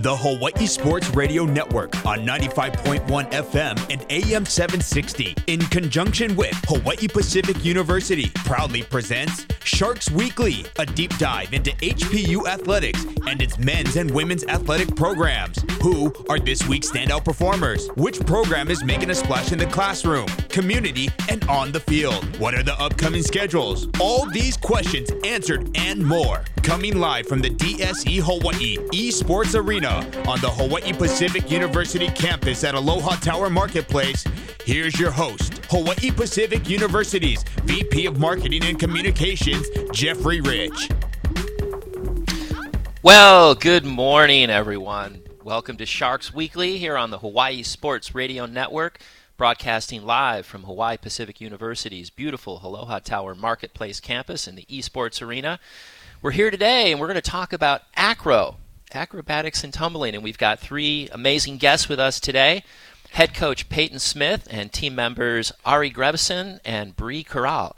[0.00, 7.06] The Hawaii Sports Radio Network on 95.1 FM and AM 760 in conjunction with Hawaii
[7.06, 13.96] Pacific University proudly presents Sharks Weekly, a deep dive into HPU athletics and its men's
[13.96, 15.62] and women's athletic programs.
[15.82, 17.88] Who are this week's standout performers?
[17.88, 22.24] Which program is making a splash in the classroom, community, and on the field?
[22.38, 23.86] What are the upcoming schedules?
[24.00, 26.42] All these questions answered and more.
[26.62, 32.74] Coming live from the DSE Hawaii Esports Arena on the Hawaii Pacific University campus at
[32.74, 34.24] Aloha Tower Marketplace,
[34.64, 40.90] here's your host, Hawaii Pacific University's VP of Marketing and Communications, Jeffrey Rich.
[43.02, 45.22] Well, good morning, everyone.
[45.42, 49.00] Welcome to Sharks Weekly here on the Hawaii Sports Radio Network,
[49.36, 55.58] broadcasting live from Hawaii Pacific University's beautiful Aloha Tower Marketplace campus in the esports arena.
[56.22, 58.58] We're here today and we're going to talk about acro,
[58.92, 62.64] acrobatics and tumbling, and we've got three amazing guests with us today.
[63.12, 67.76] Head coach Peyton Smith and team members Ari Grevison and Bree Corral.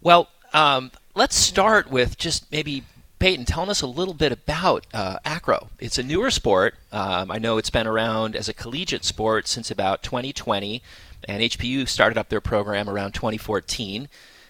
[0.00, 2.84] Well, um, let's start with just maybe
[3.18, 5.70] Peyton telling us a little bit about uh, acro.
[5.78, 6.74] It's a newer sport.
[6.92, 10.82] Um, I know it's been around as a collegiate sport since about 2020,
[11.24, 14.08] and HPU started up their program around 2014.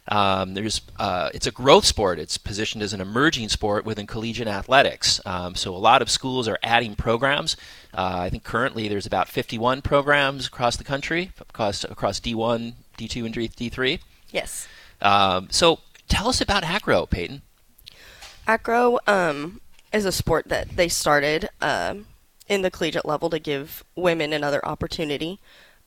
[0.08, 2.18] Um, there's uh, it's a growth sport.
[2.18, 5.20] It's positioned as an emerging sport within collegiate athletics.
[5.26, 7.56] Um, so a lot of schools are adding programs.
[7.92, 13.26] Uh, I think currently there's about 51 programs across the country, across across D1, D2,
[13.26, 14.00] and D3.
[14.30, 14.66] Yes.
[15.00, 17.42] Um, so tell us about acro, Peyton.
[18.46, 19.60] Acro um,
[19.92, 22.06] is a sport that they started um,
[22.48, 25.38] in the collegiate level to give women another opportunity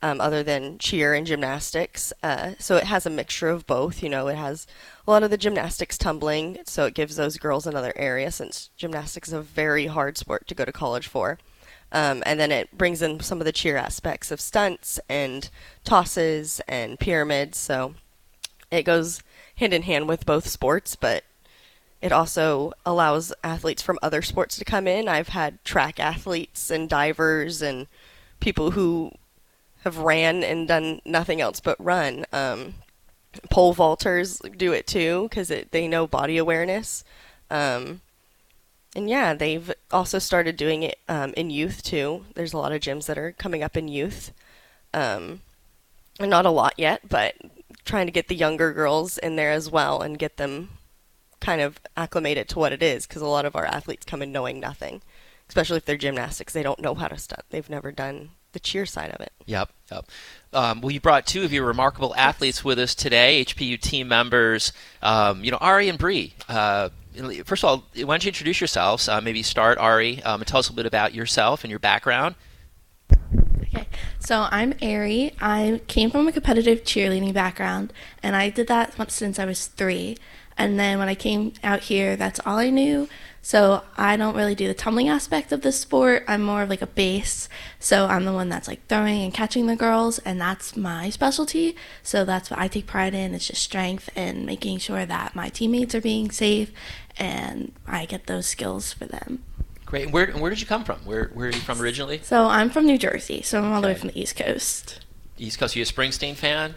[0.02, 2.12] um, other than cheer and gymnastics.
[2.24, 4.02] Uh, so it has a mixture of both.
[4.02, 4.68] You know, it has
[5.08, 9.30] a lot of the gymnastics tumbling, so it gives those girls another area since gymnastics
[9.30, 11.38] is a very hard sport to go to college for.
[11.92, 15.50] Um, and then it brings in some of the cheer aspects of stunts and
[15.84, 17.58] tosses and pyramids.
[17.58, 17.96] So
[18.72, 19.22] it goes
[19.58, 21.26] hand in hand with both sports, but
[22.02, 25.08] it also allows athletes from other sports to come in.
[25.08, 27.88] I've had track athletes and divers and
[28.40, 29.12] people who
[29.82, 32.26] have ran and done nothing else but run.
[32.32, 32.76] Um,
[33.50, 37.04] pole vaulters do it too because they know body awareness.
[37.50, 38.02] Um,
[38.96, 42.26] and yeah, they've also started doing it um, in youth too.
[42.36, 44.32] There's a lot of gyms that are coming up in youth.
[44.94, 45.42] Um,
[46.20, 47.36] not a lot yet, but
[47.86, 50.70] trying to get the younger girls in there as well and get them
[51.40, 54.32] kind of acclimated to what it is because a lot of our athletes come in
[54.32, 55.02] knowing nothing,
[55.48, 56.54] especially if they're gymnastics.
[56.54, 57.44] They don't know how to stunt.
[57.50, 59.32] They've never done the cheer side of it.
[59.46, 59.70] Yep.
[59.92, 60.06] Yep.
[60.54, 64.74] Um, well, you brought two of your remarkable athletes with us today, HPU team members.
[65.02, 66.34] Um, you know, Ari and Bree.
[66.50, 66.90] Uh,
[67.46, 69.08] first of all, why don't you introduce yourselves?
[69.08, 71.80] Uh, maybe start, Ari, um, and tell us a little bit about yourself and your
[71.80, 72.36] background.
[73.64, 73.88] Okay,
[74.20, 75.34] so I'm Ari.
[75.40, 80.18] I came from a competitive cheerleading background, and I did that since I was three.
[80.58, 83.08] And then when I came out here, that's all I knew.
[83.42, 86.24] So I don't really do the tumbling aspect of the sport.
[86.28, 87.50] I'm more of like a base.
[87.80, 91.76] So I'm the one that's like throwing and catching the girls, and that's my specialty.
[92.04, 93.34] So that's what I take pride in.
[93.34, 96.72] It's just strength and making sure that my teammates are being safe
[97.18, 99.44] and I get those skills for them.
[99.86, 100.06] Great.
[100.06, 101.00] And where, where did you come from?
[101.00, 102.22] Where, where are you from originally?
[102.24, 103.42] So I'm from New Jersey.
[103.42, 103.82] So I'm all okay.
[103.82, 105.04] the way from the East Coast.
[105.38, 105.76] East Coast.
[105.76, 106.76] Are you a Springsteen fan?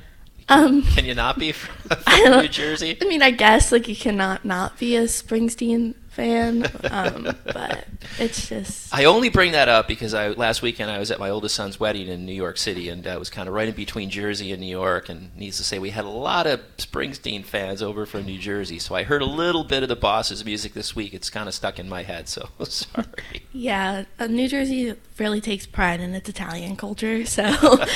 [0.48, 2.98] Um, Can you not be from, from New Jersey?
[3.00, 7.86] I mean, I guess like you cannot not be a Springsteen fan, um, but
[8.18, 8.94] it's just.
[8.94, 11.78] I only bring that up because I last weekend I was at my oldest son's
[11.78, 14.60] wedding in New York City, and I was kind of right in between Jersey and
[14.60, 15.08] New York.
[15.08, 18.78] And needs to say, we had a lot of Springsteen fans over from New Jersey,
[18.78, 21.12] so I heard a little bit of the boss's music this week.
[21.12, 23.06] It's kind of stuck in my head, so sorry.
[23.52, 27.44] Yeah, uh, New Jersey really takes pride in its Italian culture, so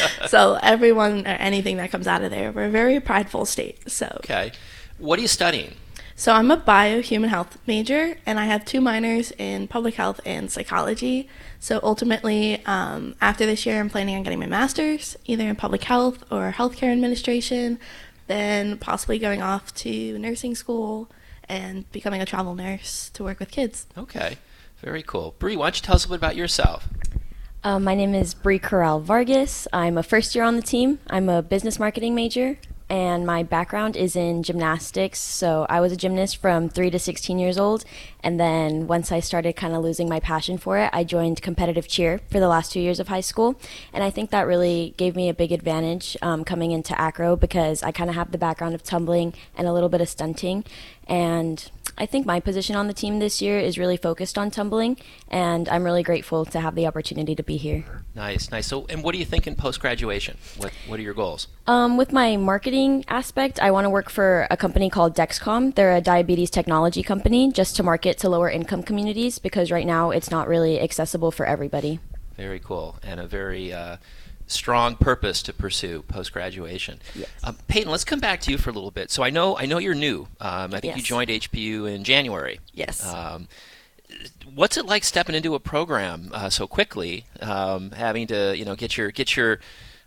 [0.27, 3.89] so everyone or anything that comes out of there, we're a very prideful state.
[3.91, 4.53] So okay,
[4.99, 5.75] what are you studying?
[6.19, 10.51] So I'm a bio-human health major, and I have two minors in public health and
[10.51, 11.29] psychology.
[11.61, 15.85] So ultimately, um, after this year, I'm planning on getting my master's, either in public
[15.85, 17.79] health or healthcare administration,
[18.27, 21.09] then possibly going off to nursing school
[21.49, 23.87] and becoming a travel nurse to work with kids.
[23.97, 24.39] Okay,
[24.81, 25.37] very cool.
[25.39, 26.89] Bree, why don't you tell us a bit about yourself?
[27.63, 29.69] Uh, my name is Bree Corral Vargas.
[29.73, 30.99] I'm a first year on the team.
[31.09, 32.59] I'm a business marketing major
[32.91, 35.21] and my background is in gymnastics.
[35.21, 37.85] So I was a gymnast from 3 to 16 years old.
[38.21, 41.87] And then once I started kind of losing my passion for it, I joined competitive
[41.87, 43.61] cheer for the last two years of high school.
[43.93, 47.83] And I think that really gave me a big advantage um, coming into acro because
[47.83, 50.65] I kind of have the background of tumbling and a little bit of stunting.
[51.07, 54.97] And I think my position on the team this year is really focused on tumbling,
[55.29, 57.85] and I'm really grateful to have the opportunity to be here.
[58.15, 58.69] Nice, nice.
[58.69, 60.37] So, and what do you think in post graduation?
[60.57, 61.49] What What are your goals?
[61.67, 65.75] Um, with my marketing aspect, I want to work for a company called Dexcom.
[65.75, 70.11] They're a diabetes technology company just to market to lower income communities because right now
[70.11, 71.99] it's not really accessible for everybody.
[72.37, 73.97] Very cool, and a very uh,
[74.49, 77.01] strong purpose to pursue post graduation.
[77.15, 77.29] Yes.
[77.45, 79.11] Um, Peyton, let's come back to you for a little bit.
[79.11, 80.29] So I know I know you're new.
[80.41, 82.61] Um, I think you joined HPU in January.
[82.73, 83.07] Yes.
[83.07, 83.49] Um,
[84.55, 88.75] what's it like stepping into a program uh, so quickly, um, having to you know
[88.75, 89.61] get your get your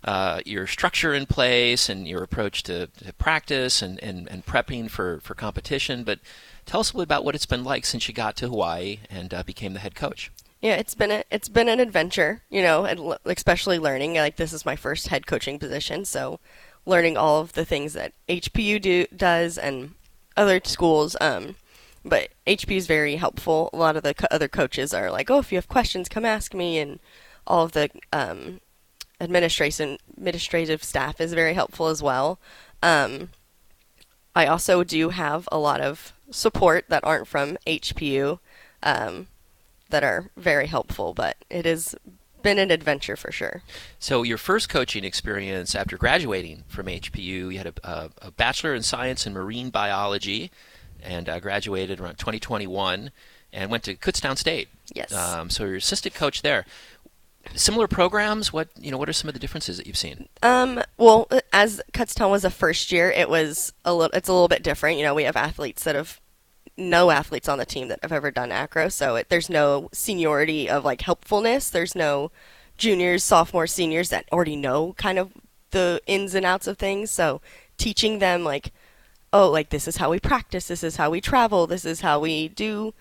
[0.04, 4.90] uh, your structure in place and your approach to, to practice and, and, and prepping
[4.90, 6.02] for, for competition.
[6.02, 6.18] But
[6.66, 9.32] tell us a little about what it's been like since you got to Hawaii and
[9.32, 10.32] uh, became the head coach.
[10.62, 14.14] Yeah, it's been a, it's been an adventure, you know, and especially learning.
[14.14, 16.38] Like this is my first head coaching position, so
[16.86, 19.94] learning all of the things that HPU do does and
[20.36, 21.16] other schools.
[21.20, 21.56] Um,
[22.04, 23.70] but HPU is very helpful.
[23.72, 26.24] A lot of the co- other coaches are like, "Oh, if you have questions, come
[26.24, 27.00] ask me," and
[27.44, 28.60] all of the um,
[29.20, 32.38] administration administrative staff is very helpful as well.
[32.84, 33.30] Um,
[34.36, 38.38] I also do have a lot of support that aren't from HPU.
[38.84, 39.26] Um,
[39.92, 41.94] that are very helpful, but it has
[42.42, 43.62] been an adventure for sure.
[43.98, 48.74] So, your first coaching experience after graduating from HPU, you had a, a, a bachelor
[48.74, 50.50] in science in marine biology,
[51.02, 53.10] and uh, graduated around 2021,
[53.52, 54.68] and went to Kutztown State.
[54.92, 55.12] Yes.
[55.12, 56.66] Um, so, you're assistant coach there.
[57.54, 58.52] Similar programs.
[58.52, 58.98] What you know?
[58.98, 60.28] What are some of the differences that you've seen?
[60.42, 64.16] Um, well, as Kutztown was a first year, it was a little.
[64.16, 64.98] It's a little bit different.
[64.98, 66.20] You know, we have athletes that have
[66.76, 70.68] no athletes on the team that have ever done acro, so it, there's no seniority
[70.68, 71.70] of like helpfulness.
[71.70, 72.30] There's no
[72.78, 75.32] juniors, sophomores, seniors that already know kind of
[75.70, 77.10] the ins and outs of things.
[77.10, 77.40] So
[77.76, 78.72] teaching them like,
[79.32, 82.20] oh, like this is how we practice, this is how we travel, this is how
[82.20, 82.94] we do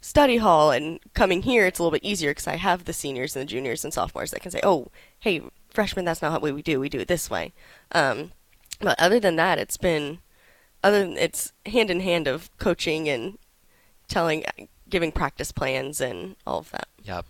[0.00, 3.36] study hall, and coming here it's a little bit easier because I have the seniors
[3.36, 6.62] and the juniors and sophomores that can say, oh, hey, freshmen, that's not how we
[6.62, 6.80] do.
[6.80, 7.52] We do it this way.
[7.92, 8.32] Um,
[8.80, 10.18] but other than that, it's been
[10.82, 13.38] other than it's hand in hand of coaching and
[14.08, 14.44] telling,
[14.88, 16.88] giving practice plans and all of that.
[17.02, 17.22] Yeah,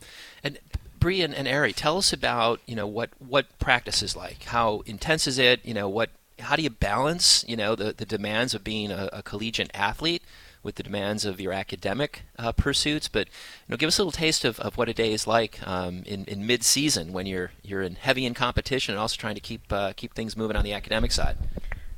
[0.43, 0.59] and
[1.01, 4.45] Bree and, and Ari, tell us about you know what what practice is like.
[4.45, 5.65] How intense is it?
[5.65, 6.11] You know what?
[6.39, 10.23] How do you balance you know the the demands of being a, a collegiate athlete
[10.63, 13.09] with the demands of your academic uh, pursuits?
[13.09, 15.67] But you know, give us a little taste of, of what a day is like
[15.67, 19.37] um, in in mid season when you're you're in heavy in competition and also trying
[19.37, 21.39] to keep uh, keep things moving on the academic side.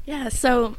[0.05, 0.77] Yeah, so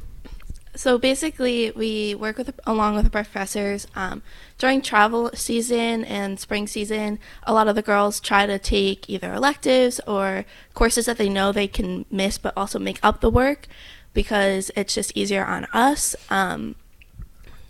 [0.75, 4.23] so basically we work with along with the professors um,
[4.57, 7.19] during travel season and spring season.
[7.43, 11.51] A lot of the girls try to take either electives or courses that they know
[11.51, 13.67] they can miss, but also make up the work
[14.13, 16.15] because it's just easier on us.
[16.29, 16.75] Um,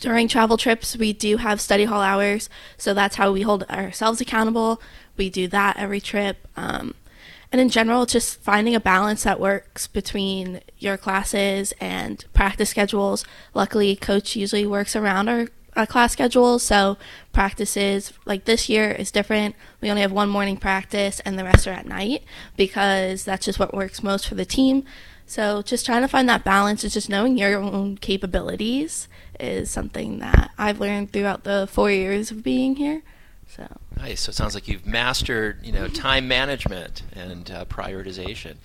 [0.00, 4.20] during travel trips, we do have study hall hours, so that's how we hold ourselves
[4.20, 4.80] accountable.
[5.16, 6.46] We do that every trip.
[6.56, 6.94] Um,
[7.54, 13.24] and in general, just finding a balance that works between your classes and practice schedules.
[13.54, 15.46] Luckily, coach usually works around our,
[15.86, 16.98] class schedule, so
[17.32, 19.54] practices like this year is different.
[19.80, 22.24] We only have one morning practice, and the rest are at night
[22.56, 24.84] because that's just what works most for the team.
[25.24, 29.06] So just trying to find that balance is just knowing your own capabilities
[29.38, 33.02] is something that I've learned throughout the four years of being here.
[33.48, 34.22] So Nice.
[34.22, 38.56] So it sounds like you've mastered, you know, time management and uh, prioritization.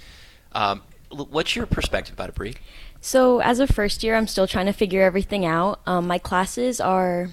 [0.53, 0.81] Um,
[1.11, 2.55] l- what's your perspective about it, Bree?
[3.01, 5.79] So, as a first year, I'm still trying to figure everything out.
[5.85, 7.29] Um, my classes are,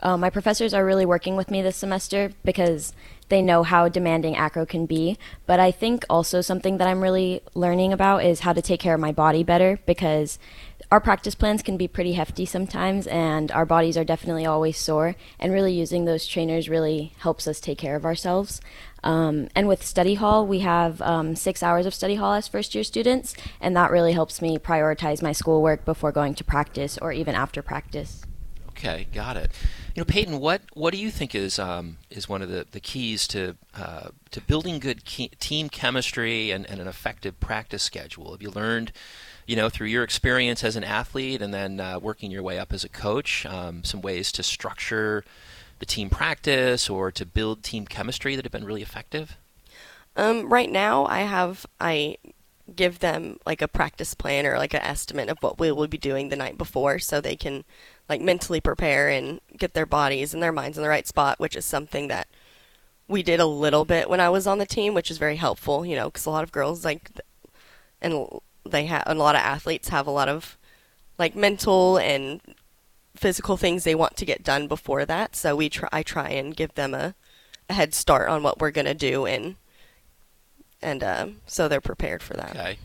[0.00, 2.94] uh, my professors are really working with me this semester because
[3.28, 5.18] they know how demanding acro can be.
[5.46, 8.94] But I think also something that I'm really learning about is how to take care
[8.94, 10.38] of my body better because
[10.90, 15.16] our practice plans can be pretty hefty sometimes and our bodies are definitely always sore
[15.40, 18.60] and really using those trainers really helps us take care of ourselves
[19.02, 22.74] um, and with study hall we have um, six hours of study hall as first
[22.74, 27.12] year students and that really helps me prioritize my schoolwork before going to practice or
[27.12, 28.24] even after practice
[28.76, 29.52] Okay, got it.
[29.94, 32.80] You know, Peyton, what what do you think is um, is one of the, the
[32.80, 38.32] keys to uh, to building good team chemistry and, and an effective practice schedule?
[38.32, 38.90] Have you learned,
[39.46, 42.72] you know, through your experience as an athlete and then uh, working your way up
[42.72, 45.24] as a coach, um, some ways to structure
[45.78, 49.36] the team practice or to build team chemistry that have been really effective?
[50.16, 52.16] Um, right now, I have I
[52.74, 55.98] give them like a practice plan or like an estimate of what we will be
[55.98, 57.64] doing the night before, so they can
[58.08, 61.56] like mentally prepare and get their bodies and their minds in the right spot, which
[61.56, 62.28] is something that
[63.06, 65.84] we did a little bit when I was on the team, which is very helpful.
[65.84, 67.10] You know, because a lot of girls like
[68.00, 68.26] and
[68.64, 70.56] they have a lot of athletes have a lot of
[71.18, 72.40] like mental and
[73.14, 75.36] physical things they want to get done before that.
[75.36, 77.14] So we try I try and give them a,
[77.68, 79.56] a head start on what we're going to do and
[80.84, 82.50] and uh, so they're prepared for that.
[82.50, 82.78] Okay,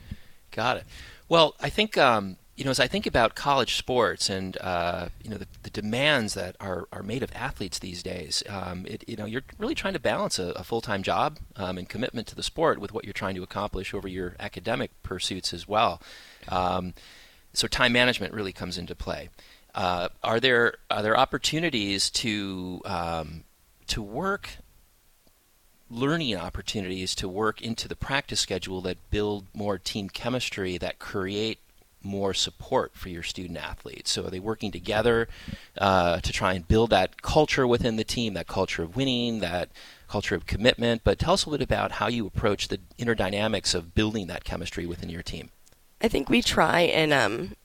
[0.51, 0.86] got it.
[1.27, 5.29] Well, I think um, you know as I think about college sports and uh, you
[5.29, 9.15] know the, the, demands that are, are made of athletes these days, um, it, you
[9.15, 12.36] know you're really trying to balance a, a full time job um, and commitment to
[12.36, 16.01] the sport with what you're trying to accomplish over your academic pursuits as well.
[16.48, 16.94] Um,
[17.53, 19.29] so time management really comes into play.
[19.75, 23.44] Uh, are there are there opportunities to um,
[23.88, 24.50] to work
[25.89, 31.60] learning opportunities to work into the practice schedule that build more team chemistry that create
[32.01, 34.12] more support for your student athletes.
[34.12, 35.27] So are they working together
[35.77, 39.69] uh, to try and build that culture within the team, that culture of winning, that
[40.08, 41.01] culture of commitment?
[41.03, 44.27] But tell us a little bit about how you approach the inner dynamics of building
[44.27, 45.50] that chemistry within your team.
[46.01, 47.55] I think we try and um,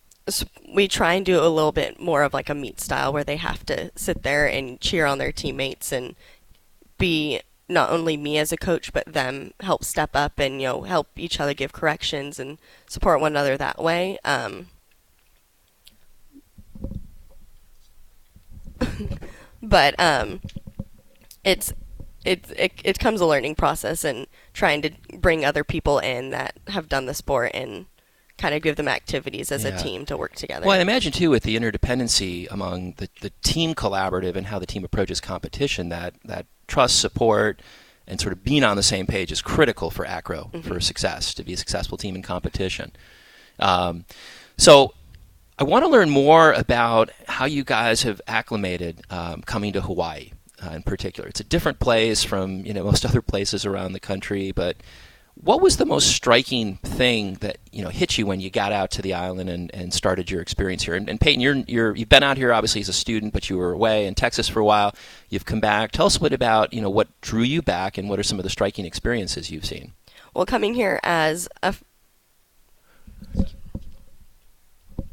[0.74, 3.36] we try and do a little bit more of like a meet style where they
[3.36, 6.16] have to sit there and cheer on their teammates and
[6.98, 10.82] be not only me as a coach but them help step up and you know
[10.82, 14.66] help each other give corrections and support one another that way um,
[19.62, 20.40] but um,
[21.42, 21.72] it's
[22.24, 26.58] it, it it comes a learning process and trying to bring other people in that
[26.68, 27.86] have done the sport and
[28.36, 29.70] kind of give them activities as yeah.
[29.70, 30.66] a team to work together.
[30.66, 34.66] Well, I imagine too with the interdependency among the, the team collaborative and how the
[34.66, 37.60] team approaches competition, that that trust, support,
[38.06, 40.60] and sort of being on the same page is critical for acro mm-hmm.
[40.60, 42.92] for success to be a successful team in competition.
[43.58, 44.04] Um,
[44.56, 44.94] so.
[45.56, 50.32] I want to learn more about how you guys have acclimated um, coming to Hawaii
[50.64, 51.28] uh, in particular.
[51.28, 54.76] It's a different place from you know most other places around the country, but
[55.34, 58.90] what was the most striking thing that you know hit you when you got out
[58.92, 60.94] to the island and, and started your experience here?
[60.94, 63.58] And, and Peyton, you're, you're you've been out here obviously as a student, but you
[63.58, 64.94] were away in Texas for a while.
[65.28, 65.92] You've come back.
[65.92, 68.38] Tell us a bit about you know what drew you back and what are some
[68.38, 69.92] of the striking experiences you've seen.
[70.34, 71.74] Well, coming here as a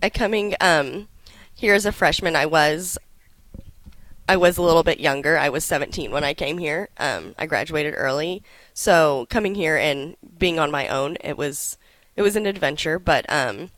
[0.02, 1.08] a coming um,
[1.54, 2.98] here as a freshman, I was
[4.28, 5.38] I was a little bit younger.
[5.38, 6.90] I was 17 when I came here.
[6.98, 11.78] Um, I graduated early, so coming here and being on my own, it was
[12.16, 13.00] it was an adventure.
[13.00, 13.70] But um,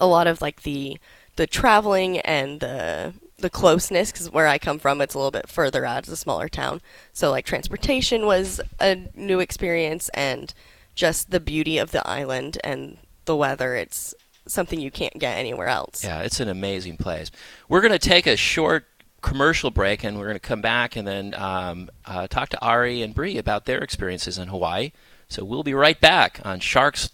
[0.00, 0.98] a lot of like the
[1.36, 5.48] the traveling and the the closeness, because where I come from, it's a little bit
[5.48, 6.00] further out.
[6.00, 6.80] It's a smaller town,
[7.12, 10.52] so like transportation was a new experience, and
[10.94, 13.74] just the beauty of the island and the weather.
[13.74, 14.14] It's
[14.46, 16.04] something you can't get anywhere else.
[16.04, 17.30] Yeah, it's an amazing place.
[17.68, 18.86] We're going to take a short
[19.26, 23.02] commercial break, and we're going to come back and then um, uh, talk to Ari
[23.02, 24.92] and Bree about their experiences in Hawaii.
[25.28, 27.10] So we'll be right back on Sharks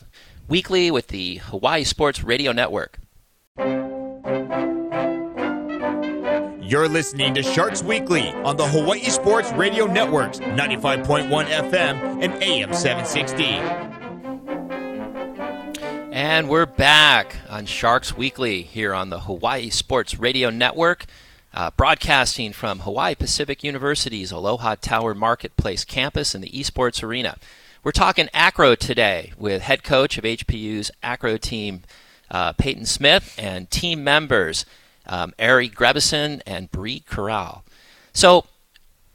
[0.47, 2.99] Weekly with the Hawaii Sports Radio Network.
[6.63, 12.75] You're listening to Sharks Weekly on the Hawaii Sports Radio Networks, 95.1 FM and AM
[12.75, 13.45] 760.
[16.13, 21.07] And we're back on Sharks Weekly here on the Hawaii Sports Radio Network.
[21.55, 27.37] Uh, broadcasting from Hawaii Pacific University's Aloha Tower Marketplace campus in the esports arena.
[27.85, 31.83] We're talking acro today with head coach of HPU's acro team,
[32.31, 34.65] uh, Peyton Smith, and team members,
[35.07, 37.65] um, Ari Grebison and Bree Corral.
[38.15, 38.47] So,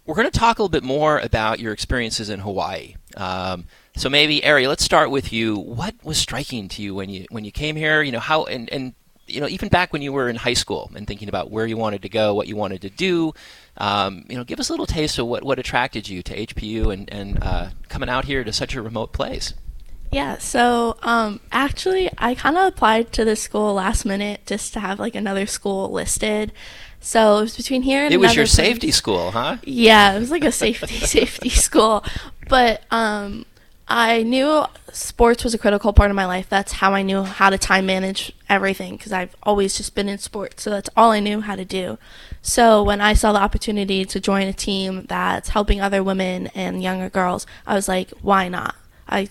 [0.06, 2.96] we're going to talk a little bit more about your experiences in Hawaii.
[3.18, 3.66] Um,
[3.96, 5.58] so maybe Ari, let's start with you.
[5.58, 8.02] What was striking to you when you when you came here?
[8.02, 8.94] You know how and, and
[9.28, 11.78] you know, even back when you were in high school and thinking about where you
[11.78, 13.34] wanted to go, what you wanted to do,
[13.78, 16.94] um, you know, give us a little taste of what, what attracted you to HPU
[16.94, 19.54] and, and uh, coming out here to such a remote place.
[20.12, 24.80] Yeah, so um, actually, I kind of applied to this school last minute just to
[24.80, 26.54] have like another school listed.
[27.00, 28.54] So it was between here and it was your place.
[28.54, 29.58] safety school, huh?
[29.64, 32.04] Yeah, it was like a safety safety school,
[32.48, 33.46] but um,
[33.90, 36.50] I knew sports was a critical part of my life.
[36.50, 40.18] That's how I knew how to time manage everything because I've always just been in
[40.18, 40.64] sports.
[40.64, 41.98] So that's all I knew how to do.
[42.42, 46.84] So when I saw the opportunity to join a team that's helping other women and
[46.84, 48.76] younger girls, I was like, why not?
[49.08, 49.30] I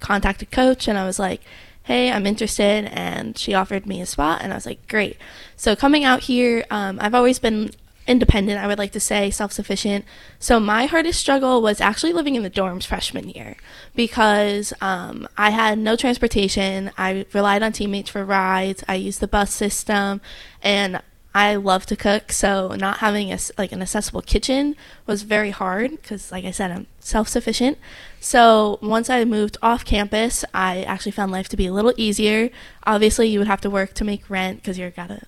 [0.00, 1.40] contacted coach and I was like,
[1.84, 2.86] hey, I'm interested.
[2.86, 4.42] And she offered me a spot.
[4.42, 5.18] And I was like, great.
[5.56, 7.70] So coming out here, um, I've always been
[8.06, 10.04] independent, I would like to say, self sufficient.
[10.38, 13.56] So, my hardest struggle was actually living in the dorms freshman year
[13.94, 16.90] because um, I had no transportation.
[16.98, 20.20] I relied on teammates for rides, I used the bus system,
[20.62, 21.00] and
[21.34, 25.92] I love to cook, so not having a, like an accessible kitchen was very hard
[25.92, 27.78] because, like I said, I'm self-sufficient.
[28.20, 32.50] So once I moved off campus, I actually found life to be a little easier.
[32.84, 35.22] Obviously, you would have to work to make rent because you're gotta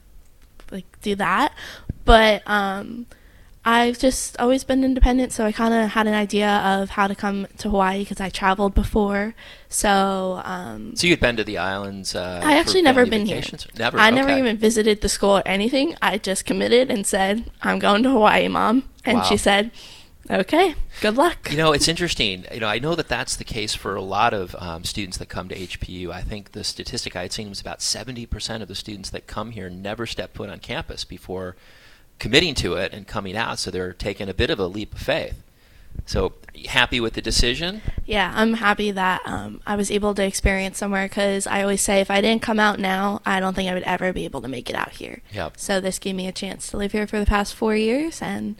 [0.71, 1.54] like do that.
[2.04, 3.06] But um,
[3.64, 7.14] I've just always been independent, so I kind of had an idea of how to
[7.14, 9.34] come to Hawaii because I traveled before.
[9.70, 12.14] So, um, So you'd been to the islands?
[12.14, 13.64] Uh, I actually never been vacations?
[13.64, 13.73] here.
[13.78, 13.99] Never.
[13.99, 15.96] I never even visited the school or anything.
[16.02, 19.25] I just committed and said, "I'm going to Hawaii, mom," and Wow.
[19.25, 19.70] she said,
[20.30, 22.44] "Okay, good luck." You know, it's interesting.
[22.52, 25.30] You know, I know that that's the case for a lot of um, students that
[25.30, 26.11] come to HPU.
[26.12, 29.52] I think the statistic I had seen was about 70% of the students that come
[29.52, 31.56] here never step foot on campus before
[32.18, 33.59] committing to it and coming out.
[33.59, 35.42] So they're taking a bit of a leap of faith.
[36.06, 36.33] So,
[36.66, 37.80] happy with the decision?
[38.04, 42.00] Yeah, I'm happy that um, I was able to experience somewhere because I always say
[42.00, 44.49] if I didn't come out now, I don't think I would ever be able to
[44.49, 45.23] make it out here.
[45.33, 45.59] Yep.
[45.59, 48.56] So this gave me a chance to live here for the past four years, and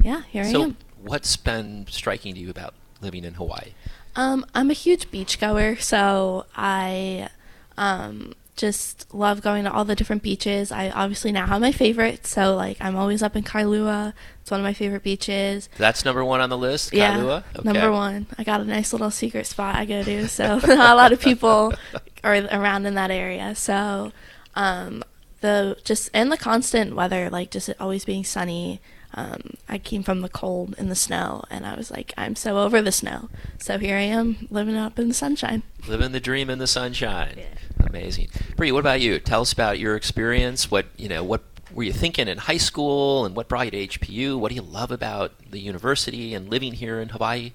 [0.00, 0.76] yeah, here I so, am.
[1.02, 3.72] what's been striking to you about living in Hawaii?
[4.16, 7.28] Um, I'm a huge beach goer, so I
[7.76, 10.70] um, just love going to all the different beaches.
[10.70, 14.12] I obviously now have my favorite, so like I'm always up in Kailua.
[14.42, 15.68] It's one of my favorite beaches.
[15.78, 17.18] That's number one on the list, Yeah,
[17.56, 17.62] Okay.
[17.62, 18.26] number one.
[18.36, 21.20] I got a nice little secret spot I go to, so not a lot of
[21.20, 21.72] people
[22.24, 23.54] are around in that area.
[23.54, 24.12] So,
[24.54, 25.02] um,
[25.40, 28.80] the just and the constant weather, like just always being sunny.
[29.14, 32.58] Um, I came from the cold and the snow, and I was like, I'm so
[32.58, 33.28] over the snow.
[33.58, 35.62] So here I am, living up in the sunshine.
[35.86, 37.40] Living the dream in the sunshine.
[37.80, 38.28] Amazing.
[38.56, 39.18] Bree, what about you?
[39.18, 40.70] Tell us about your experience.
[40.70, 43.98] What you know, what were you thinking in high school, and what brought you to
[43.98, 44.38] HPU?
[44.38, 47.52] What do you love about the university and living here in Hawaii?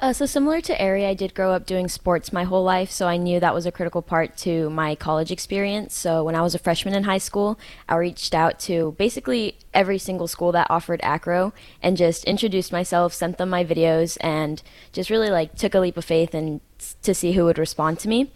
[0.00, 3.06] Uh, so similar to Ari, I did grow up doing sports my whole life, so
[3.06, 5.94] I knew that was a critical part to my college experience.
[5.94, 9.98] So when I was a freshman in high school, I reached out to basically every
[9.98, 11.52] single school that offered acro
[11.82, 15.98] and just introduced myself, sent them my videos, and just really like took a leap
[15.98, 16.62] of faith and
[17.02, 18.32] to see who would respond to me.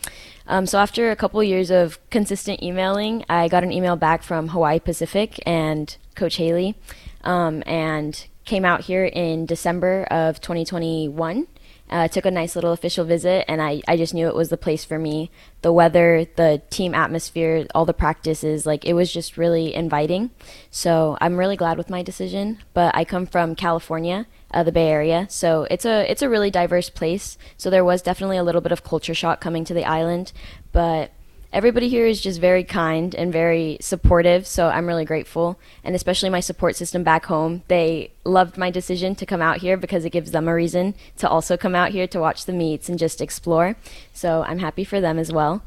[0.46, 4.48] Um, so after a couple years of consistent emailing, I got an email back from
[4.48, 6.74] Hawaii Pacific and Coach Haley,
[7.22, 11.46] um, and came out here in December of 2021.
[11.90, 14.56] Uh, took a nice little official visit, and I, I just knew it was the
[14.56, 15.30] place for me.
[15.60, 20.30] The weather, the team atmosphere, all the practices, like it was just really inviting.
[20.70, 22.58] So I'm really glad with my decision.
[22.72, 26.50] But I come from California, uh, the Bay Area, so it's a it's a really
[26.50, 27.36] diverse place.
[27.58, 30.32] So there was definitely a little bit of culture shock coming to the island,
[30.72, 31.12] but
[31.54, 35.58] everybody here is just very kind and very supportive so i'm really grateful.
[35.84, 39.76] And especially my support system back home they loved my decision to come out here
[39.76, 42.88] because it gives them a reason to also come out here to watch the meets
[42.88, 43.76] and just explore.
[44.12, 45.62] So i'm happy for them as well.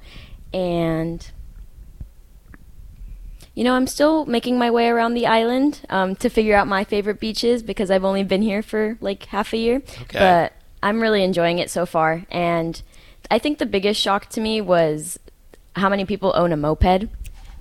[0.54, 1.32] And
[3.56, 6.84] you know i'm still making my way around the island um, to figure out my
[6.84, 9.78] favorite beaches because i've only been here for like half a year.
[9.78, 10.20] Okay.
[10.20, 12.26] but i'm really enjoying it so far.
[12.30, 12.82] And
[13.32, 15.18] i think the biggest shock to me was
[15.78, 17.08] how many people own a moped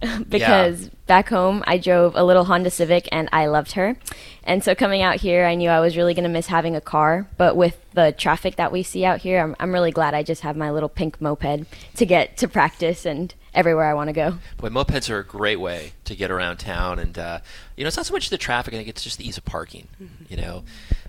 [0.29, 3.97] because back home I drove a little Honda Civic and I loved her.
[4.45, 6.81] And so coming out here, I knew I was really going to miss having a
[6.81, 7.27] car.
[7.37, 10.43] But with the traffic that we see out here, I'm, I'm really glad I just
[10.43, 11.65] have my little pink moped
[11.97, 14.39] to get to practice and everywhere I want to go.
[14.59, 17.41] Boy, mopeds are a great way to get around town, and uh,
[17.75, 18.75] you know, it's not so much the traffic.
[18.75, 19.89] I think it's just the ease of parking.
[20.29, 20.65] You know,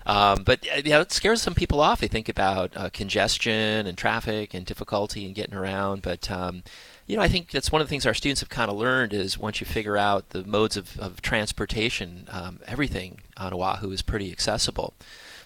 [0.06, 2.00] um, but uh, yeah, it scares some people off.
[2.00, 6.02] They think about uh, congestion and traffic and difficulty in getting around.
[6.02, 6.62] But um,
[7.08, 9.14] you know, I think that's one of the things our students have kind of learned
[9.14, 14.02] is once you figure out the modes of, of transportation, um, everything on Oahu is
[14.02, 14.92] pretty accessible.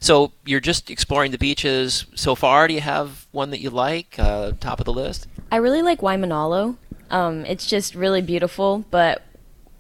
[0.01, 2.67] So you're just exploring the beaches so far.
[2.67, 4.17] Do you have one that you like?
[4.19, 5.29] Uh, top of the list?
[5.53, 6.77] I really like Waimanalo.
[7.11, 9.23] Um, it's just really beautiful, but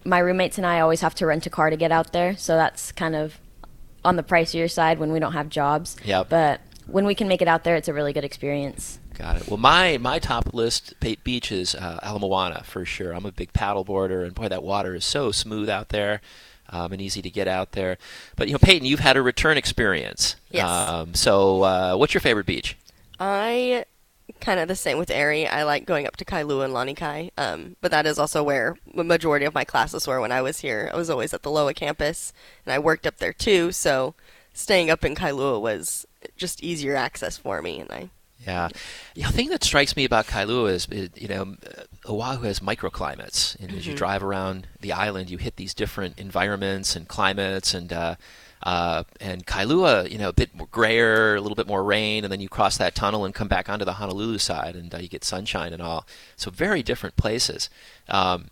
[0.04, 2.54] my roommates and I always have to rent a car to get out there, so
[2.54, 3.40] that's kind of
[4.04, 5.96] on the pricier side when we don't have jobs.
[6.04, 6.28] Yep.
[6.28, 9.00] But when we can make it out there, it's a really good experience.
[9.14, 9.48] Got it.
[9.48, 13.12] Well, my my top list beach is uh, Ala Moana for sure.
[13.12, 16.20] I'm a big paddleboarder, and boy, that water is so smooth out there,
[16.70, 17.98] um, and easy to get out there.
[18.36, 20.36] But you know, Peyton, you've had a return experience.
[20.50, 20.66] Yes.
[20.66, 22.76] Um, so, uh, what's your favorite beach?
[23.20, 23.84] I
[24.40, 25.46] kind of the same with Ari.
[25.46, 29.04] I like going up to Kailua and Lanikai, um, but that is also where the
[29.04, 30.90] majority of my classes were when I was here.
[30.92, 32.32] I was always at the Loa campus,
[32.64, 33.72] and I worked up there too.
[33.72, 34.14] So
[34.54, 38.10] staying up in Kailua was just easier access for me, and I
[38.46, 38.68] Yeah,
[39.14, 41.56] the thing that strikes me about Kailua is, you know,
[42.08, 46.96] Oahu has microclimates, and as you drive around the island, you hit these different environments
[46.96, 48.16] and climates, and uh,
[48.62, 52.32] uh, and Kailua, you know, a bit more grayer, a little bit more rain, and
[52.32, 55.08] then you cross that tunnel and come back onto the Honolulu side, and uh, you
[55.08, 56.06] get sunshine and all.
[56.36, 57.70] So very different places.
[58.08, 58.50] Um,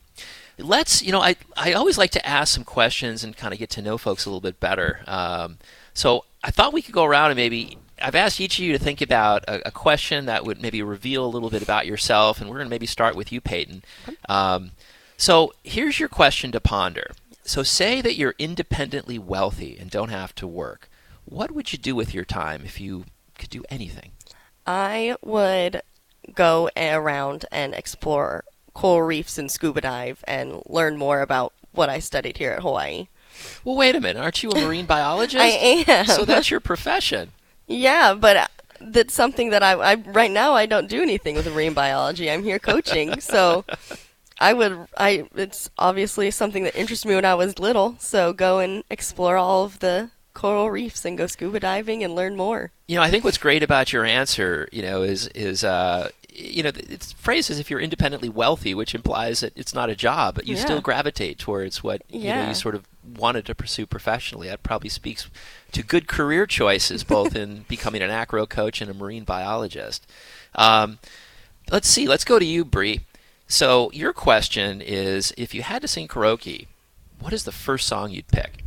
[0.59, 3.71] let's, you know, I I always like to ask some questions and kind of get
[3.71, 5.01] to know folks a little bit better.
[5.07, 5.59] Um,
[5.95, 8.79] so I thought we could go around and maybe I've asked each of you to
[8.79, 12.49] think about a, a question that would maybe reveal a little bit about yourself, and
[12.49, 13.83] we're going to maybe start with you, Peyton.
[14.29, 14.73] Um,
[15.17, 17.13] So here's your question to ponder.
[17.43, 20.89] So say that you're independently wealthy and don't have to work.
[21.25, 23.05] What would you do with your time if you
[23.39, 24.13] could do anything?
[24.67, 25.83] I would
[26.35, 31.99] go around and explore coral reefs and scuba dive and learn more about what I
[31.99, 33.09] studied here at Hawaii.
[33.65, 34.21] Well, wait a minute.
[34.23, 35.43] Aren't you a marine biologist?
[35.43, 35.49] I
[35.89, 36.07] am.
[36.07, 37.33] So that's your profession.
[37.71, 38.47] Yeah, but uh,
[38.81, 42.31] that's something that I, I right now I don't do anything with marine biology.
[42.31, 43.65] I'm here coaching, so
[44.41, 47.95] I would I it's obviously something that interested me when I was little.
[48.01, 52.37] So go and explore all of the coral reefs and go scuba diving and learn
[52.37, 52.73] more.
[52.89, 56.63] You know, I think what's great about your answer, you know, is is uh, you
[56.63, 60.35] know, it's phrased as if you're independently wealthy, which implies that it's not a job,
[60.35, 60.63] but you Yeah.
[60.65, 62.85] still gravitate towards what you know you sort of
[63.17, 64.49] wanted to pursue professionally.
[64.49, 65.29] That probably speaks
[65.73, 70.07] to good career choices, both in becoming an acro coach and a marine biologist.
[70.55, 70.99] Um,
[71.71, 72.07] let's see.
[72.07, 73.01] Let's go to you, Bree.
[73.47, 76.67] So your question is: If you had to sing karaoke,
[77.19, 78.63] what is the first song you'd pick?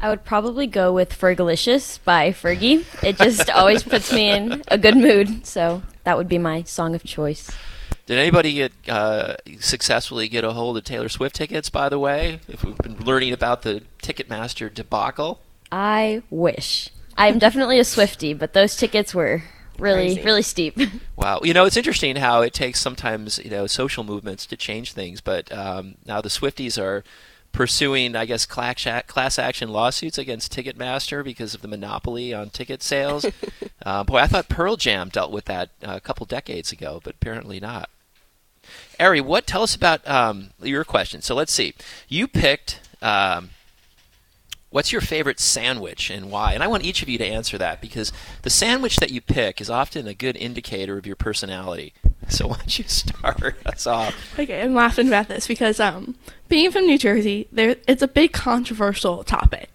[0.00, 2.84] I would probably go with Fergalicious by Fergie.
[3.02, 6.94] It just always puts me in a good mood, so that would be my song
[6.94, 7.50] of choice.
[8.06, 11.70] Did anybody get uh, successfully get a hold of Taylor Swift tickets?
[11.70, 15.40] By the way, if we've been learning about the Ticketmaster debacle.
[15.72, 16.90] I wish.
[17.16, 19.42] I'm definitely a Swiftie, but those tickets were
[19.78, 20.22] really, Crazy.
[20.22, 20.78] really steep.
[21.16, 24.92] Wow, you know it's interesting how it takes sometimes you know social movements to change
[24.92, 27.02] things, but um, now the Swifties are
[27.54, 32.82] pursuing, I guess, class, class action lawsuits against Ticketmaster because of the monopoly on ticket
[32.82, 33.24] sales.
[33.86, 37.14] uh, boy, I thought Pearl Jam dealt with that uh, a couple decades ago, but
[37.14, 37.88] apparently not.
[39.00, 39.46] Ari, what?
[39.46, 41.22] Tell us about um, your question.
[41.22, 41.74] So let's see.
[42.08, 42.80] You picked.
[43.00, 43.50] Um,
[44.70, 46.52] What's your favorite sandwich and why?
[46.52, 48.12] And I want each of you to answer that because
[48.42, 51.94] the sandwich that you pick is often a good indicator of your personality.
[52.28, 54.38] So why don't you start us off?
[54.38, 56.16] Okay, I'm laughing about this because um,
[56.48, 59.74] being from New Jersey, there it's a big controversial topic.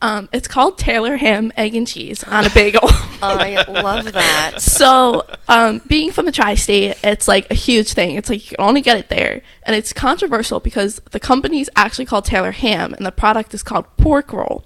[0.00, 2.80] Um, it's called Taylor ham, egg and cheese on a bagel.
[3.22, 4.60] I love that.
[4.62, 8.16] so, um, being from the tri-state, it's like a huge thing.
[8.16, 11.70] It's like you can only get it there, and it's controversial because the company is
[11.76, 14.64] actually called Taylor Ham, and the product is called pork roll.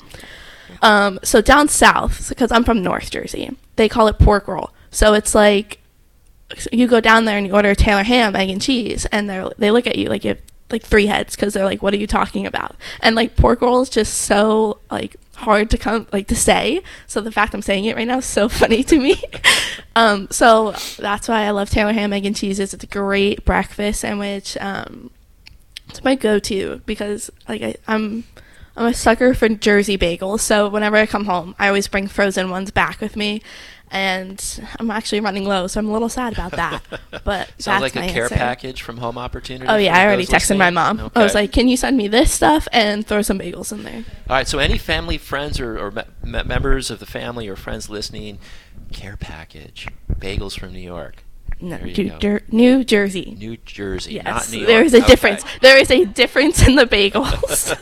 [0.82, 4.70] Um, so down south, because I'm from North Jersey, they call it pork roll.
[4.90, 5.78] So it's like
[6.72, 9.48] you go down there and you order a Taylor ham, egg and cheese, and they
[9.58, 11.98] they look at you like you have like three heads because they're like, "What are
[11.98, 16.28] you talking about?" And like pork roll is just so like hard to come like
[16.28, 16.82] to say.
[17.06, 19.22] So the fact I'm saying it right now is so funny to me.
[19.96, 22.58] um, so that's why I love Taylor ham, egg and cheese.
[22.58, 24.56] It's a great breakfast sandwich.
[24.60, 25.10] Um,
[25.88, 28.24] it's my go-to because like I, I'm
[28.76, 30.40] I'm a sucker for Jersey bagels.
[30.40, 33.42] So whenever I come home, I always bring frozen ones back with me.
[33.94, 34.42] And
[34.80, 36.82] I'm actually running low, so I'm a little sad about that.
[37.24, 38.34] But Sounds that's like my a care answer.
[38.36, 39.68] package from Home Opportunity.
[39.68, 40.74] Oh yeah, I already texted my listening?
[41.02, 41.12] mom.
[41.14, 43.98] I was like, "Can you send me this stuff and throw some bagels in there?"
[44.30, 44.48] All right.
[44.48, 48.38] So any family, friends, or, or me- members of the family or friends listening,
[48.92, 49.86] care package,
[50.18, 51.22] bagels from New York,
[51.62, 51.92] No, New.
[52.18, 53.36] Jer- New Jersey.
[53.38, 54.66] New Jersey, yes, not New York.
[54.66, 55.06] there is a Okay.
[55.06, 55.44] difference.
[55.60, 57.78] There is a difference in the bagels.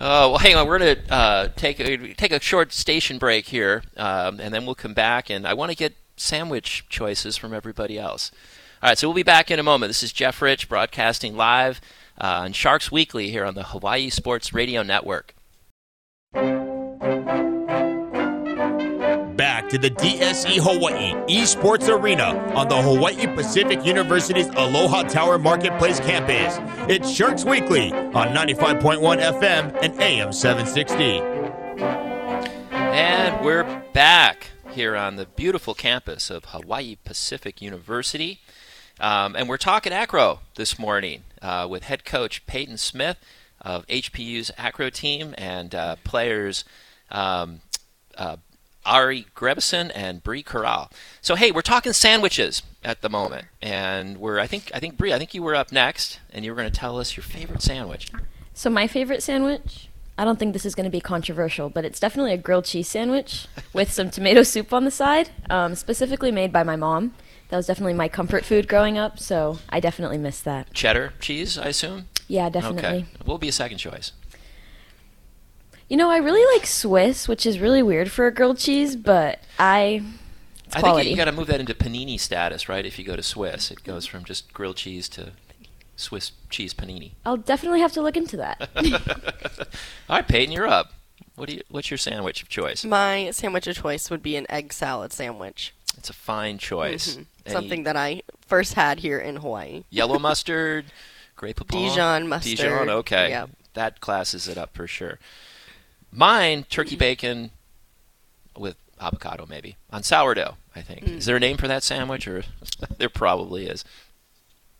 [0.00, 0.66] Oh, well, hang on.
[0.66, 4.64] We're going to uh, take a, take a short station break here, um, and then
[4.64, 5.28] we'll come back.
[5.28, 8.30] And I want to get sandwich choices from everybody else.
[8.82, 9.90] All right, so we'll be back in a moment.
[9.90, 11.80] This is Jeff Rich broadcasting live
[12.18, 15.34] uh, on Sharks Weekly here on the Hawaii Sports Radio Network.
[19.70, 26.56] To the DSE Hawaii Esports Arena on the Hawaii Pacific University's Aloha Tower Marketplace campus.
[26.88, 31.20] It's Sharks Weekly on 95.1 FM and AM 760.
[32.72, 38.40] And we're back here on the beautiful campus of Hawaii Pacific University.
[38.98, 43.18] Um, and we're talking acro this morning uh, with head coach Peyton Smith
[43.60, 46.64] of HPU's acro team and uh, players
[47.10, 47.60] um,
[48.16, 48.36] uh,
[48.88, 50.90] Ari Grebison and Bree Corral.
[51.20, 55.12] So hey, we're talking sandwiches at the moment, and we're I think I think Bree,
[55.12, 57.62] I think you were up next, and you were going to tell us your favorite
[57.62, 58.10] sandwich.
[58.54, 62.00] So my favorite sandwich, I don't think this is going to be controversial, but it's
[62.00, 66.52] definitely a grilled cheese sandwich with some tomato soup on the side, um, specifically made
[66.52, 67.14] by my mom.
[67.50, 70.72] That was definitely my comfort food growing up, so I definitely miss that.
[70.74, 72.08] Cheddar cheese, I assume.
[72.26, 72.80] Yeah, definitely.
[72.82, 74.12] Okay, will be a second choice?
[75.88, 79.40] You know, I really like Swiss, which is really weird for a grilled cheese, but
[79.58, 80.02] I
[80.66, 81.04] it's I quality.
[81.04, 82.84] think you, got to move that into panini status, right?
[82.84, 85.32] If you go to Swiss, it goes from just grilled cheese to
[85.96, 87.12] Swiss cheese panini.
[87.24, 88.68] I'll definitely have to look into that.
[90.10, 90.92] All right, Peyton, you're up.
[91.36, 91.62] What do you?
[91.70, 92.84] What's your sandwich of choice?
[92.84, 95.72] My sandwich of choice would be an egg salad sandwich.
[95.96, 97.16] It's a fine choice.
[97.16, 97.26] Mhm.
[97.50, 99.84] Something that I first had here in Hawaii.
[99.90, 100.86] Yellow mustard,
[101.36, 102.56] Grey Poupon, Dijon mustard.
[102.58, 102.88] Dijon.
[102.90, 103.46] Okay, Yeah.
[103.74, 105.18] that classes it up for sure.
[106.10, 107.50] Mine turkey bacon
[108.56, 110.56] with avocado maybe on sourdough.
[110.74, 111.16] I think Mm.
[111.18, 112.44] is there a name for that sandwich or
[112.98, 113.84] there probably is.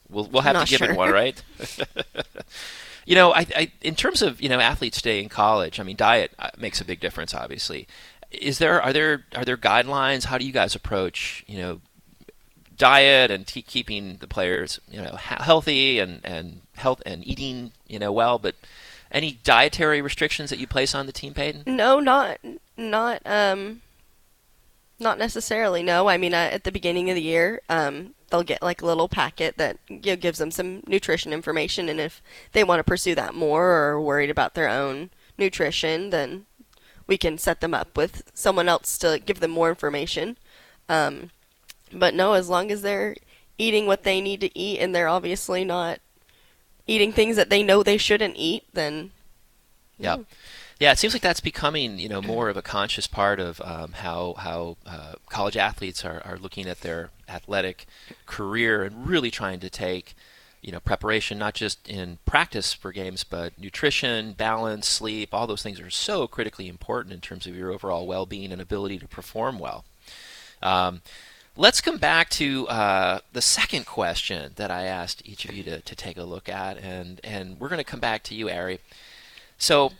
[0.08, 1.40] We'll we'll have Not to give it one, right?
[3.06, 5.78] you know, I, I in terms of you know athletes stay in college.
[5.78, 7.86] I mean, diet uh, makes a big difference, obviously.
[8.30, 10.24] Is there are there are there guidelines?
[10.24, 11.80] How do you guys approach you know
[12.76, 17.98] diet and te- keeping the players you know healthy and and health and eating you
[17.98, 18.38] know well?
[18.38, 18.54] But
[19.10, 21.62] any dietary restrictions that you place on the team, Peyton?
[21.66, 22.38] No, not
[22.76, 23.82] not um
[24.98, 25.82] not necessarily.
[25.82, 28.86] No, I mean uh, at the beginning of the year, um they'll get like a
[28.86, 32.84] little packet that you know, gives them some nutrition information and if they want to
[32.84, 36.44] pursue that more or are worried about their own nutrition, then
[37.06, 40.36] we can set them up with someone else to give them more information.
[40.88, 41.30] Um
[41.92, 43.16] but no, as long as they're
[43.56, 46.00] eating what they need to eat and they're obviously not
[46.88, 49.12] eating things that they know they shouldn't eat, then
[49.98, 50.18] Yeah.
[50.81, 53.92] Yeah, it seems like that's becoming, you know, more of a conscious part of um,
[53.94, 57.87] how how uh, college athletes are, are looking at their athletic
[58.27, 60.14] career and really trying to take,
[60.62, 65.64] you know, preparation not just in practice for games, but nutrition, balance, sleep, all those
[65.64, 69.59] things are so critically important in terms of your overall well-being and ability to perform
[69.59, 69.85] well.
[70.62, 71.03] Um,
[71.58, 75.80] let's come back to uh, the second question that I asked each of you to,
[75.80, 78.78] to take a look at, and and we're going to come back to you, Ari.
[79.58, 79.92] So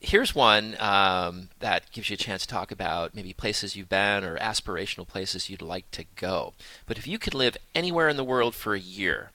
[0.00, 4.24] here's one um, that gives you a chance to talk about maybe places you've been
[4.24, 6.54] or aspirational places you'd like to go.
[6.86, 9.32] But if you could live anywhere in the world for a year,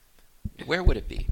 [0.64, 1.28] where would it be?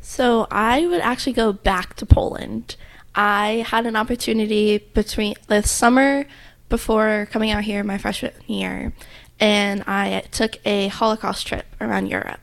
[0.00, 2.76] So I would actually go back to Poland.
[3.14, 6.26] I had an opportunity between the summer
[6.68, 8.92] before coming out here my freshman year,
[9.40, 12.40] and I took a Holocaust trip around Europe.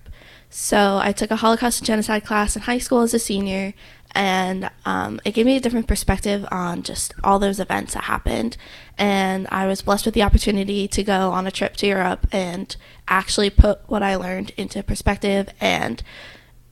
[0.50, 3.74] So I took a Holocaust and genocide class in high school as a senior,
[4.14, 8.58] and um, it gave me a different perspective on just all those events that happened.
[8.98, 12.76] And I was blessed with the opportunity to go on a trip to Europe and
[13.08, 16.02] actually put what I learned into perspective and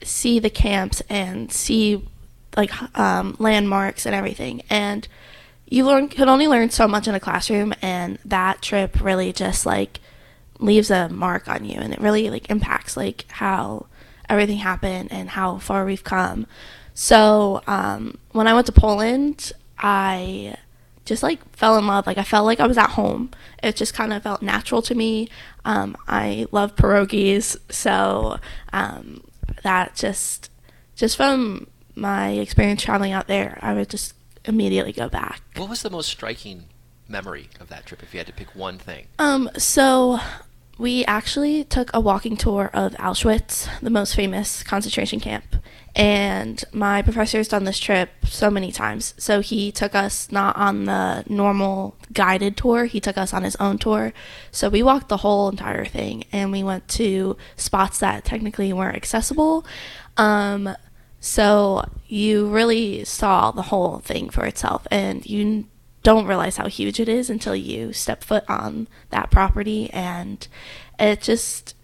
[0.02, 2.08] see the camps and see
[2.56, 4.62] like um, landmarks and everything.
[4.70, 5.06] And
[5.68, 9.66] you learn could only learn so much in a classroom, and that trip really just
[9.66, 10.00] like
[10.58, 13.86] leaves a mark on you, and it really like impacts like how
[14.28, 16.46] everything happened and how far we've come.
[16.94, 20.56] So um, when I went to Poland, I
[21.04, 22.06] just like fell in love.
[22.06, 23.30] Like I felt like I was at home.
[23.62, 25.28] It just kind of felt natural to me.
[25.64, 28.38] Um, I love pierogies, so
[28.72, 29.22] um,
[29.62, 30.50] that just
[30.94, 34.14] just from my experience traveling out there, I would just
[34.44, 35.42] immediately go back.
[35.56, 36.66] What was the most striking
[37.08, 39.06] memory of that trip if you had to pick one thing?
[39.18, 40.18] Um, so
[40.78, 45.56] we actually took a walking tour of Auschwitz, the most famous concentration camp.
[45.94, 49.14] And my professor has done this trip so many times.
[49.16, 53.56] So he took us not on the normal guided tour, he took us on his
[53.56, 54.12] own tour.
[54.50, 58.96] So we walked the whole entire thing and we went to spots that technically weren't
[58.96, 59.64] accessible.
[60.18, 60.76] Um,
[61.18, 65.64] so you really saw the whole thing for itself and you
[66.06, 70.46] don't realize how huge it is until you step foot on that property and
[71.00, 71.74] it just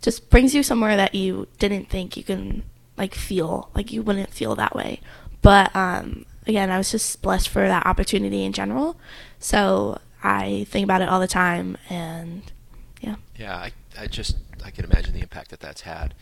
[0.00, 2.62] just brings you somewhere that you didn't think you can
[2.96, 5.00] like feel like you wouldn't feel that way
[5.42, 8.96] but um again i was just blessed for that opportunity in general
[9.40, 12.52] so i think about it all the time and
[13.00, 16.14] yeah Yeah, I, I just I can imagine the impact that that's had.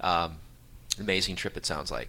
[0.00, 0.38] Um,
[0.98, 2.08] amazing trip, it sounds like.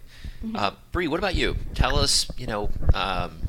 [0.54, 1.56] Uh, Bree, what about you?
[1.74, 3.47] Tell us, you know, um,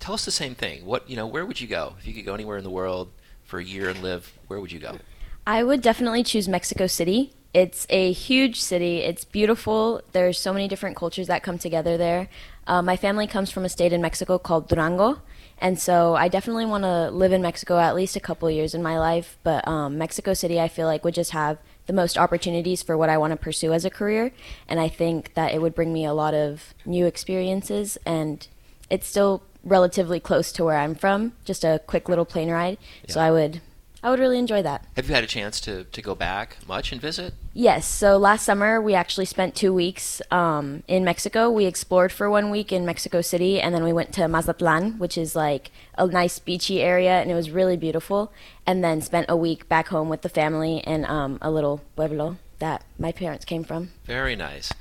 [0.00, 0.84] tell us the same thing.
[0.84, 3.10] What you know, where would you go if you could go anywhere in the world
[3.44, 4.32] for a year and live?
[4.46, 4.98] Where would you go?
[5.46, 7.32] I would definitely choose Mexico City.
[7.54, 8.98] It's a huge city.
[8.98, 10.02] It's beautiful.
[10.12, 12.28] There's so many different cultures that come together there.
[12.66, 15.22] Uh, my family comes from a state in Mexico called Durango,
[15.58, 18.82] and so I definitely want to live in Mexico at least a couple years in
[18.82, 19.38] my life.
[19.42, 21.56] But um, Mexico City, I feel like would just have
[21.86, 24.32] the most opportunities for what I want to pursue as a career,
[24.68, 27.96] and I think that it would bring me a lot of new experiences.
[28.04, 28.46] And
[28.90, 32.78] it's still relatively close to where I'm from, just a quick little plane ride.
[33.08, 33.60] So I would,
[34.02, 34.84] I would really enjoy that.
[34.96, 37.34] Have you had a chance to, to go back much and visit?
[37.52, 37.86] Yes.
[37.86, 41.50] So last summer we actually spent two weeks um, in Mexico.
[41.50, 45.18] We explored for one week in Mexico City, and then we went to Mazatlan, which
[45.18, 48.32] is like a nice beachy area, and it was really beautiful.
[48.66, 52.36] And then spent a week back home with the family in um, a little pueblo
[52.60, 53.90] that my parents came from.
[54.04, 54.72] Very nice,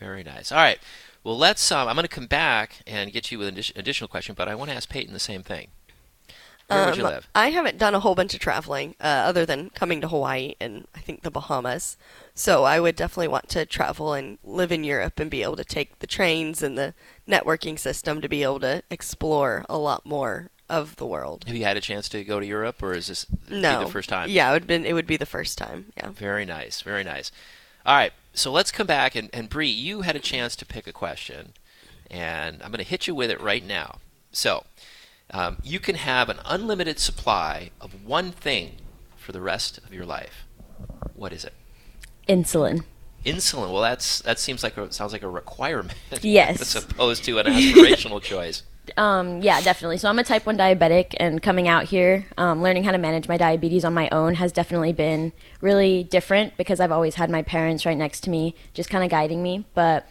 [0.00, 0.50] very nice.
[0.50, 0.78] All right.
[1.26, 1.72] Well, let's.
[1.72, 4.54] Um, I'm going to come back and get you with an additional question, but I
[4.54, 5.66] want to ask Peyton the same thing.
[6.68, 7.28] Where would you Um, live?
[7.34, 10.86] I haven't done a whole bunch of traveling uh, other than coming to Hawaii and
[10.94, 11.96] I think the Bahamas.
[12.36, 15.64] So I would definitely want to travel and live in Europe and be able to
[15.64, 16.94] take the trains and the
[17.26, 21.42] networking system to be able to explore a lot more of the world.
[21.48, 23.90] Have you had a chance to go to Europe, or is this be No, the
[23.90, 24.28] first time?
[24.30, 25.86] Yeah, it would been it would be the first time.
[25.96, 26.10] Yeah.
[26.10, 27.32] Very nice, very nice.
[27.84, 30.86] All right, so let's come back and, and Bree, you had a chance to pick
[30.86, 31.54] a question,
[32.10, 33.98] and I'm going to hit you with it right now.
[34.30, 34.64] So,
[35.30, 38.76] um, you can have an unlimited supply of one thing
[39.16, 40.46] for the rest of your life.
[41.14, 41.54] What is it?
[42.28, 42.84] Insulin.
[43.24, 43.72] Insulin.
[43.72, 45.98] Well, that's that seems like a, sounds like a requirement.
[46.22, 46.60] Yes.
[46.60, 48.62] as opposed to an aspirational choice.
[48.96, 49.98] Um, yeah, definitely.
[49.98, 53.28] So I'm a type 1 diabetic, and coming out here, um, learning how to manage
[53.28, 57.42] my diabetes on my own has definitely been really different because I've always had my
[57.42, 59.64] parents right next to me, just kind of guiding me.
[59.74, 60.08] But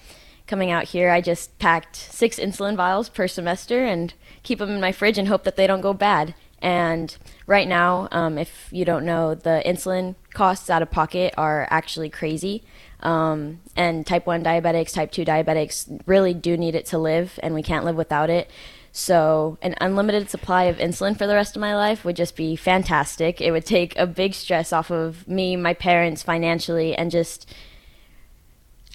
[0.47, 4.81] coming out here, I just packed six insulin vials per semester and keep them in
[4.81, 6.35] my fridge and hope that they don't go bad.
[6.61, 11.67] And right now, um, if you don't know, the insulin costs out of pocket are
[11.69, 12.63] actually crazy.
[13.05, 17.53] Um, and type 1 diabetics, type 2 diabetics really do need it to live, and
[17.53, 18.49] we can't live without it.
[18.91, 22.55] So, an unlimited supply of insulin for the rest of my life would just be
[22.55, 23.41] fantastic.
[23.41, 27.53] It would take a big stress off of me, my parents, financially, and just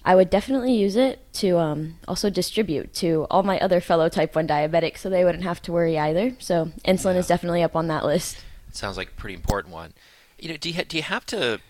[0.03, 4.35] I would definitely use it to um, also distribute to all my other fellow type
[4.35, 6.35] 1 diabetics so they wouldn't have to worry either.
[6.39, 8.43] So, insulin is definitely up on that list.
[8.67, 9.93] It sounds like a pretty important one.
[10.37, 11.61] You know, do you, ha- do you have to,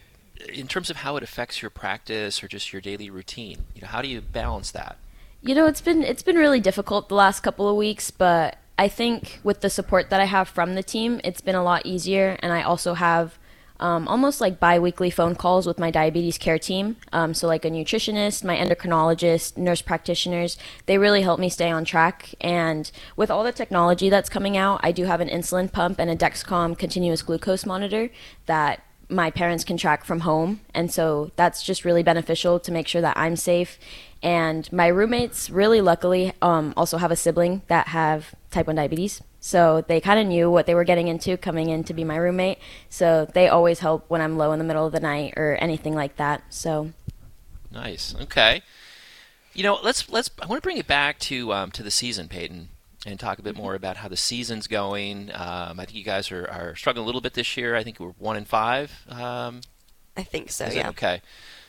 [0.49, 3.65] in terms of how it affects your practice or just your daily routine?
[3.75, 4.97] You know, how do you balance that?
[5.41, 8.87] You know, it's been it's been really difficult the last couple of weeks, but I
[8.87, 12.37] think with the support that I have from the team, it's been a lot easier.
[12.41, 13.37] And I also have
[13.79, 16.97] um, almost like bi-weekly phone calls with my diabetes care team.
[17.11, 21.83] Um, so like a nutritionist, my endocrinologist, nurse practitioners, they really help me stay on
[21.83, 22.35] track.
[22.39, 26.09] And with all the technology that's coming out, I do have an insulin pump and
[26.09, 28.09] a Dexcom continuous glucose monitor
[28.45, 30.61] that my parents can track from home.
[30.73, 33.77] And so that's just really beneficial to make sure that I'm safe.
[34.23, 39.21] And my roommates, really luckily, um, also have a sibling that have type 1 diabetes.
[39.39, 42.15] So they kind of knew what they were getting into coming in to be my
[42.15, 42.59] roommate.
[42.89, 45.95] So they always help when I'm low in the middle of the night or anything
[45.95, 46.43] like that.
[46.49, 46.91] So
[47.71, 48.15] Nice.
[48.21, 48.61] Okay.
[49.53, 50.29] You know, let's let's.
[50.41, 52.69] I want to bring it back to um, to the season, Peyton,
[53.05, 55.31] and talk a bit more about how the season's going.
[55.33, 57.75] Um, I think you guys are, are struggling a little bit this year.
[57.75, 59.05] I think we're one in five.
[59.09, 59.61] Um,
[60.15, 60.67] I think so.
[60.67, 60.89] yeah.
[60.89, 61.21] Okay.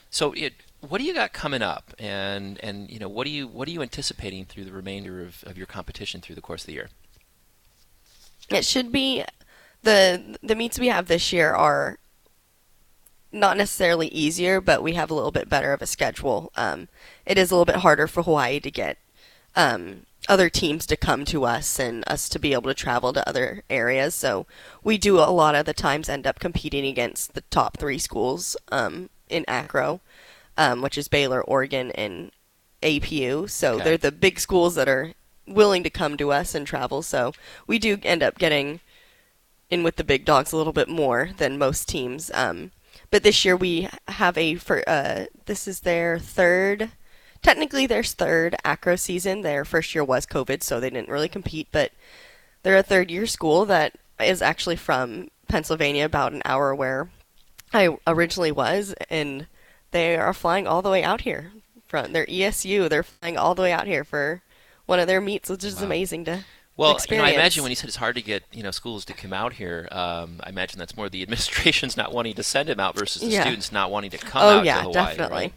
[0.09, 0.53] So, it,
[0.87, 3.71] what do you got coming up, and and you know, what do you what are
[3.71, 6.89] you anticipating through the remainder of, of your competition through the course of the year?
[8.49, 9.23] It should be
[9.81, 11.97] the the meets we have this year are
[13.31, 16.51] not necessarily easier, but we have a little bit better of a schedule.
[16.55, 16.87] Um,
[17.25, 18.97] it is a little bit harder for Hawaii to get
[19.55, 23.27] um, other teams to come to us and us to be able to travel to
[23.27, 24.15] other areas.
[24.15, 24.45] So
[24.83, 28.55] we do a lot of the times end up competing against the top three schools
[28.71, 29.99] um, in Acro,
[30.57, 32.31] um, which is Baylor, Oregon, and
[32.81, 33.49] APU.
[33.49, 33.83] So Okay.
[33.83, 35.13] they're the big schools that are
[35.45, 37.01] willing to come to us and travel.
[37.01, 37.33] So
[37.67, 38.79] we do end up getting
[39.69, 42.31] in with the big dogs a little bit more than most teams.
[42.33, 42.71] Um,
[43.09, 46.91] but this year we have a for uh, this is their third,
[47.43, 49.41] technically their third acro season.
[49.41, 51.67] Their first year was COVID, so they didn't really compete.
[51.71, 51.91] But
[52.63, 57.09] they're a third year school that is actually from Pennsylvania, about an hour where
[57.73, 59.47] I originally was, and
[59.91, 61.51] they are flying all the way out here
[61.85, 62.89] from their ESU.
[62.89, 64.41] They're flying all the way out here for
[64.85, 65.85] one of their meets, which is Wow.
[65.85, 66.43] amazing to
[66.75, 69.05] Well, you know, I imagine when you said it's hard to get you know schools
[69.05, 72.69] to come out here, um, I imagine that's more the administration's not wanting to send
[72.69, 73.41] them out versus the Yeah.
[73.43, 74.93] students not wanting to come Oh, out yeah, to Hawaii.
[74.93, 75.37] definitely.
[75.37, 75.53] Right?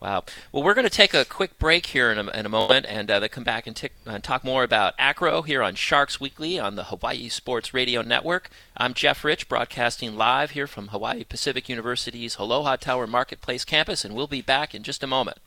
[0.00, 0.24] Wow.
[0.52, 3.10] Well, we're going to take a quick break here in a, in a moment and
[3.10, 6.76] uh, then come back and, uh, talk more about Acro here on Sharks Weekly on
[6.76, 8.50] the Hawaii Sports Radio Network.
[8.76, 14.14] I'm Jeff Rich, broadcasting live here from Hawaii Pacific University's Aloha Tower Marketplace campus, and
[14.14, 15.38] we'll be back in just a moment.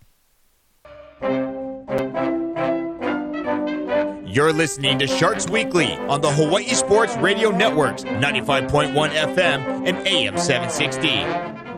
[4.27, 10.37] You're listening to Sharks Weekly on the Hawaii Sports Radio Networks, 95.1 FM and AM
[10.37, 11.68] 760.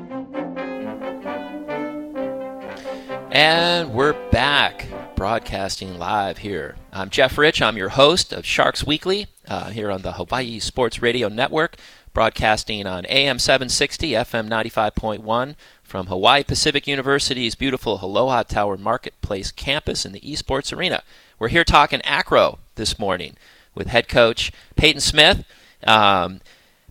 [3.33, 6.75] And we're back, broadcasting live here.
[6.91, 7.61] I'm Jeff Rich.
[7.61, 11.77] I'm your host of Sharks Weekly uh, here on the Hawaii Sports Radio Network,
[12.13, 20.05] broadcasting on AM 760, FM 95.1 from Hawaii Pacific University's beautiful Aloha Tower Marketplace campus
[20.05, 21.01] in the esports arena.
[21.39, 23.37] We're here talking acro this morning
[23.73, 25.45] with head coach Peyton Smith.
[25.87, 26.41] Um,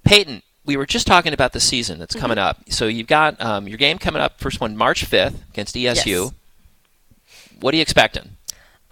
[0.04, 0.40] Peyton,
[0.70, 2.58] we were just talking about the season that's coming up.
[2.68, 6.06] So you've got um, your game coming up, first one March 5th against ESU.
[6.06, 6.32] Yes.
[7.58, 8.36] What are you expecting?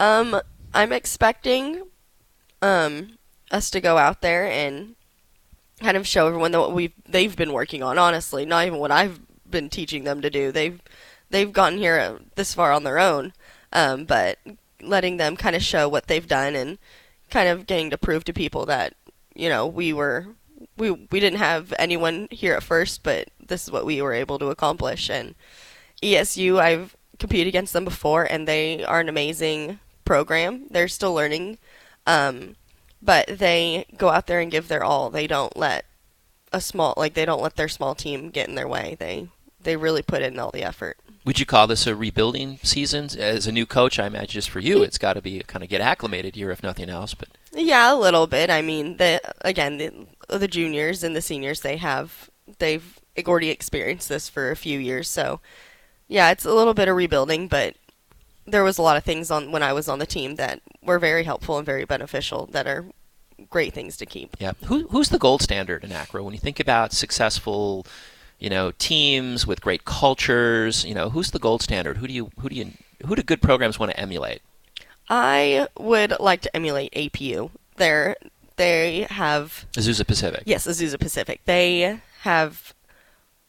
[0.00, 0.40] Um,
[0.74, 1.84] I'm expecting
[2.62, 3.16] um
[3.52, 4.96] us to go out there and
[5.80, 7.96] kind of show everyone that what we they've been working on.
[7.96, 10.50] Honestly, not even what I've been teaching them to do.
[10.50, 10.80] They've
[11.30, 13.32] they've gotten here uh, this far on their own,
[13.72, 14.38] um, but
[14.82, 16.78] letting them kind of show what they've done and
[17.30, 18.94] kind of getting to prove to people that
[19.36, 20.26] you know we were
[20.78, 24.38] we we didn't have anyone here at first, but this is what we were able
[24.38, 25.10] to accomplish.
[25.10, 25.34] And
[26.02, 30.66] ESU, I've competed against them before, and they are an amazing program.
[30.70, 31.58] They're still learning,
[32.06, 32.56] um,
[33.02, 35.10] but they go out there and give their all.
[35.10, 35.84] They don't let
[36.52, 38.96] a small like they don't let their small team get in their way.
[38.98, 39.28] They
[39.60, 40.98] they really put in all the effort.
[41.24, 43.98] Would you call this a rebuilding season as a new coach?
[43.98, 46.62] I imagine just for you, it's got to be kind of get acclimated here, if
[46.62, 47.12] nothing else.
[47.12, 48.48] But yeah, a little bit.
[48.48, 49.92] I mean, the again the
[50.28, 55.08] the juniors and the seniors they have they've already experienced this for a few years,
[55.08, 55.40] so
[56.08, 57.76] yeah, it's a little bit of rebuilding, but
[58.46, 60.98] there was a lot of things on when I was on the team that were
[60.98, 62.86] very helpful and very beneficial that are
[63.50, 64.36] great things to keep.
[64.40, 64.52] Yeah.
[64.64, 67.86] Who, who's the gold standard in Acro when you think about successful,
[68.38, 70.84] you know, teams with great cultures?
[70.84, 71.98] You know, who's the gold standard?
[71.98, 72.72] Who do you who do you
[73.06, 74.40] who do good programs want to emulate?
[75.08, 77.50] I would like to emulate APU.
[77.76, 78.16] They're
[78.58, 80.42] they have Azusa Pacific.
[80.44, 81.40] Yes, Azusa Pacific.
[81.46, 82.74] They have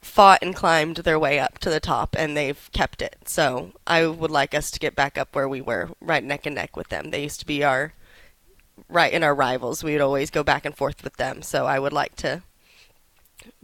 [0.02, 3.18] fought and climbed their way up to the top and they've kept it.
[3.26, 6.56] So I would like us to get back up where we were, right neck and
[6.56, 7.12] neck with them.
[7.12, 7.94] They used to be our
[8.88, 9.84] right in our rivals.
[9.84, 11.42] We would always go back and forth with them.
[11.42, 12.44] So I would like to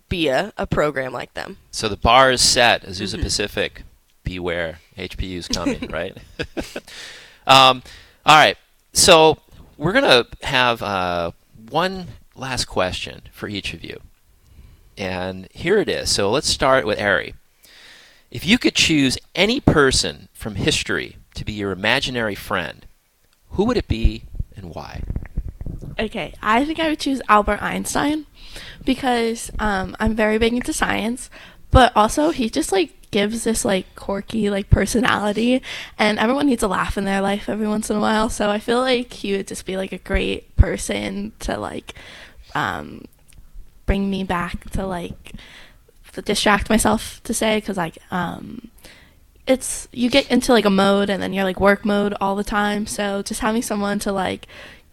[0.09, 1.57] be a, a program like them.
[1.71, 2.83] So the bar is set.
[2.83, 3.23] Azusa mm-hmm.
[3.23, 3.83] Pacific,
[4.23, 4.79] beware.
[4.97, 6.17] HPU's coming, right?
[7.47, 7.81] um,
[8.25, 8.57] all right.
[8.93, 9.37] So
[9.77, 11.31] we're going to have uh,
[11.69, 13.99] one last question for each of you.
[14.97, 16.09] And here it is.
[16.09, 17.35] So let's start with Ari.
[18.31, 22.85] If you could choose any person from history to be your imaginary friend,
[23.51, 24.23] who would it be
[24.55, 25.01] and why?
[25.99, 28.25] Okay, I think I would choose Albert Einstein
[28.83, 31.29] because um, I'm very big into science,
[31.71, 35.61] but also he just like gives this like quirky like personality,
[35.97, 38.29] and everyone needs a laugh in their life every once in a while.
[38.29, 41.93] So I feel like he would just be like a great person to like
[42.55, 43.05] um,
[43.85, 45.31] bring me back to like
[46.11, 48.69] to distract myself to say because like um
[49.47, 52.43] it's you get into like a mode and then you're like work mode all the
[52.43, 54.47] time so just having someone to like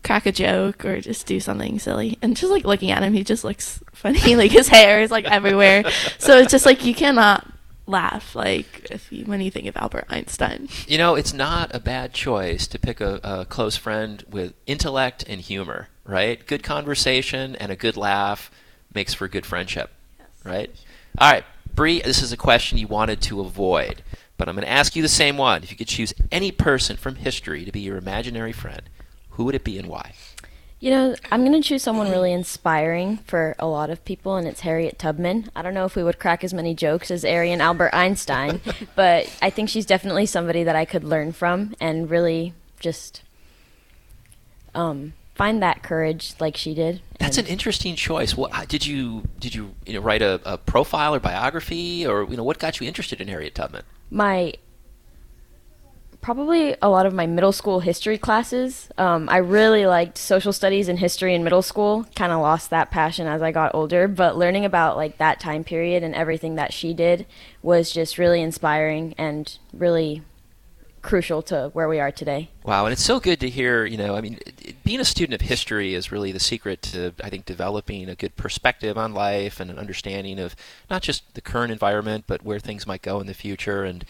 [0.05, 3.23] crack a joke or just do something silly and just like looking at him he
[3.23, 5.85] just looks funny like his hair is like everywhere
[6.19, 7.47] so it's just like you cannot
[7.93, 10.69] laugh like if you, when you think of Albert Einstein.
[10.89, 15.25] You know, it's not a bad choice to pick a, a close friend with intellect
[15.29, 16.45] and humor, right?
[16.45, 18.51] Good conversation and a good laugh
[18.95, 20.29] makes for good friendship, yes.
[20.45, 20.71] right?
[21.19, 24.03] All right, Bree, this is a question you wanted to avoid,
[24.37, 25.63] but I'm going to ask you the same one.
[25.63, 28.83] If you could choose any person from history to be your imaginary friend,
[29.31, 30.15] who would it be and why?
[30.83, 34.49] You know, I'm going to choose someone really inspiring for a lot of people, and
[34.49, 35.49] it's Harriet Tubman.
[35.55, 38.61] I don't know if we would crack as many jokes as Ari and Albert Einstein,
[38.97, 43.23] but I think she's definitely somebody that I could learn from and really just
[44.75, 47.01] um, find that courage like she did.
[47.21, 48.37] That's an interesting choice.
[48.37, 52.37] What did you did you, you know, write a, a, profile or biography, or you
[52.37, 53.85] know what got you interested in Harriet Tubman?
[54.11, 54.55] My
[56.23, 58.89] probably a lot of my middle school history classes.
[58.97, 62.07] Um, I really liked social studies and history in middle school.
[62.15, 65.65] Kind of lost that passion as I got older, but learning about like that time
[65.65, 67.27] period and everything that she did
[67.61, 70.23] was just really inspiring and really
[71.03, 72.49] crucial to where we are today.
[72.63, 73.85] Wow, and it's so good to hear.
[73.85, 74.39] You know, I mean,
[74.85, 78.37] being a student of history is really the secret to, I think, developing a good
[78.37, 80.55] perspective on life and an understanding of
[80.89, 83.83] not just the current environment, but where things might go in the future.
[83.83, 84.05] And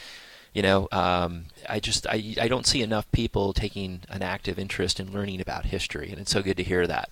[0.52, 5.00] you know, um, I just I, I don't see enough people taking an active interest
[5.00, 7.10] in learning about history, and it's so good to hear that.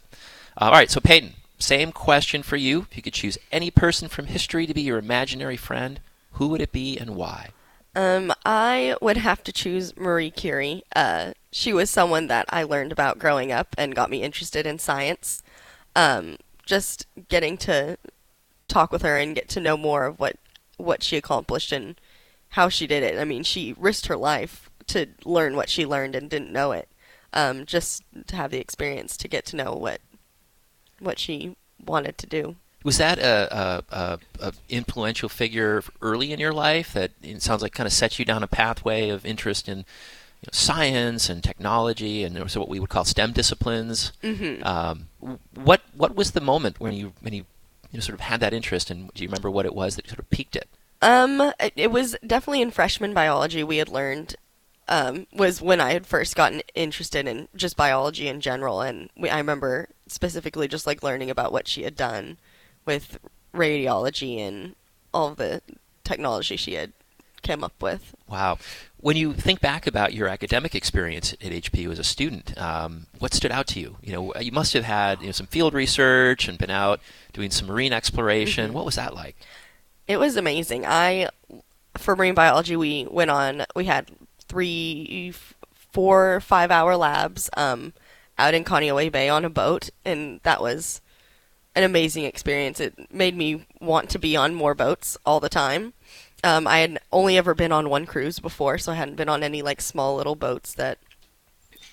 [0.61, 2.86] Uh, all right, so Peyton, same question for you.
[2.91, 6.01] If you could choose any person from history to be your imaginary friend,
[6.32, 7.51] who would it be and why?
[7.95, 10.84] Um, I would have to choose Marie Curie.
[10.95, 14.78] Uh, she was someone that I learned about growing up and got me interested in
[14.78, 15.43] science.
[15.97, 17.99] Um, just getting to
[18.68, 20.36] talk with her and get to know more of what
[20.76, 21.97] what she accomplished and
[22.51, 23.18] how she did it.
[23.18, 26.88] I mean, she risked her life to learn what she learned and didn't know it.
[27.32, 30.01] Um, just to have the experience to get to know what
[30.98, 32.57] what she wanted to do.
[32.82, 37.72] Was that a, a, a, influential figure early in your life that it sounds like
[37.72, 42.24] kind of set you down a pathway of interest in you know, science and technology
[42.24, 44.12] and also what we would call STEM disciplines?
[44.22, 44.66] Mm-hmm.
[44.66, 45.09] Um,
[45.55, 47.44] what what was the moment when you when you,
[47.92, 50.09] you know, sort of had that interest and do you remember what it was that
[50.09, 50.68] sort of piqued it?
[51.03, 54.36] Um, it was definitely in freshman biology we had learned
[54.90, 59.30] um, was when I had first gotten interested in just biology in general, and we,
[59.30, 62.38] I remember specifically just like learning about what she had done
[62.84, 63.18] with
[63.55, 64.74] radiology and
[65.14, 65.62] all the
[66.03, 66.92] technology she had
[67.42, 68.14] came up with.
[68.28, 68.59] Wow.
[68.98, 73.32] When you think back about your academic experience at HP as a student, um, what
[73.32, 73.96] stood out to you?
[74.03, 77.01] You know, you must have had you know, some field research and been out
[77.32, 78.66] doing some marine exploration.
[78.66, 78.74] Mm-hmm.
[78.74, 79.36] What was that like?
[80.07, 80.84] It was amazing.
[80.86, 81.28] I,
[81.96, 83.64] for marine biology, we went on.
[83.76, 84.11] We had
[84.46, 85.32] three,
[85.72, 87.92] four, five-hour labs um,
[88.38, 91.01] out in Kaneohe Bay on a boat, and that was
[91.76, 92.80] an amazing experience.
[92.80, 95.92] It made me want to be on more boats all the time.
[96.42, 99.42] Um, I had only ever been on one cruise before, so I hadn't been on
[99.42, 100.98] any like small little boats that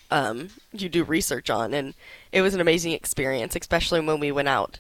[0.09, 1.93] um, you do research on, and
[2.31, 4.79] it was an amazing experience, especially when we went out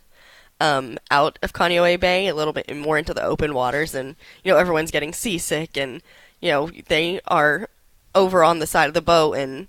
[0.59, 4.51] um, out of Kaneohe Bay, a little bit more into the open waters, and you
[4.51, 6.01] know everyone's getting seasick, and
[6.41, 7.69] you know they are
[8.15, 9.67] over on the side of the boat, and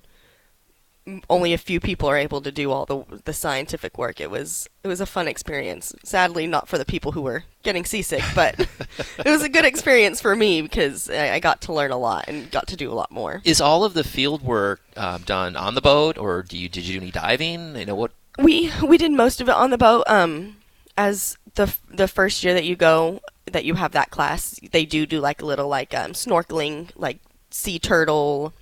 [1.31, 4.21] only a few people are able to do all the the scientific work.
[4.21, 5.95] It was it was a fun experience.
[6.05, 8.59] Sadly, not for the people who were getting seasick, but
[9.19, 12.27] it was a good experience for me because I, I, got to learn a lot
[12.29, 13.41] and got to do a lot more.
[13.45, 16.87] Is all of the field work um, done on the boat, or do you did
[16.87, 17.77] you do any diving?
[17.77, 18.13] You know what?
[18.39, 20.05] We we did most of it on the boat.
[20.07, 20.58] Um,
[20.99, 25.07] as the the first year that you go that you have that class, they do
[25.07, 27.21] do like a little like um, snorkeling, like
[27.51, 28.53] sea turtle.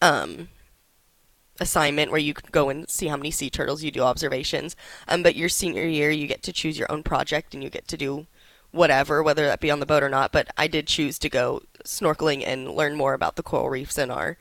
[0.00, 0.48] Um,
[1.60, 4.74] assignment where you go and see how many sea turtles you do observations.
[5.06, 7.86] Um, but your senior year, you get to choose your own project and you get
[7.88, 8.26] to do
[8.72, 10.32] whatever, whether that be on the boat or not.
[10.32, 14.10] But I did choose to go snorkeling and learn more about the coral reefs and
[14.10, 14.36] our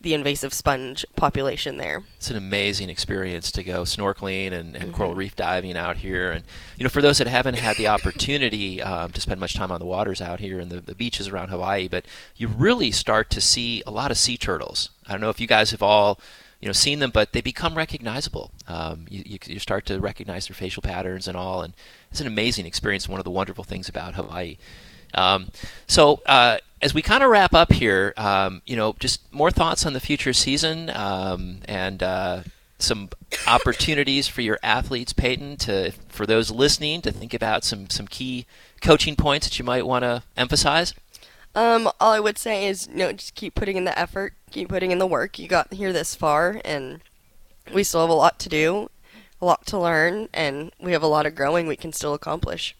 [0.00, 2.02] the invasive sponge population there.
[2.16, 4.92] It's an amazing experience to go snorkeling and, and mm-hmm.
[4.92, 6.30] coral reef diving out here.
[6.32, 6.44] And
[6.76, 9.80] you know, for those that haven't had the opportunity um, to spend much time on
[9.80, 12.04] the waters out here and the, the beaches around Hawaii, but
[12.36, 14.90] you really start to see a lot of sea turtles.
[15.06, 16.20] I don't know if you guys have all
[16.60, 18.50] you know seen them, but they become recognizable.
[18.66, 21.74] Um, you, you, you, start to recognize their facial patterns and all, and
[22.10, 23.08] it's an amazing experience.
[23.08, 24.56] One of the wonderful things about Hawaii.
[25.14, 25.48] Um,
[25.86, 29.86] so uh, as we kind of wrap up here, um, you know, just more thoughts
[29.86, 32.42] on the future season um, and uh,
[32.78, 33.08] some
[33.46, 38.46] opportunities for your athletes, Peyton, to for those listening to think about some some key
[38.80, 40.94] coaching points that you might want to emphasize.
[41.54, 44.68] Um, all I would say is, you know, just keep putting in the effort, keep
[44.68, 45.38] putting in the work.
[45.38, 47.00] You got here this far, and
[47.72, 48.90] we still have a lot to do,
[49.40, 52.76] a lot to learn, and we have a lot of growing we can still accomplish.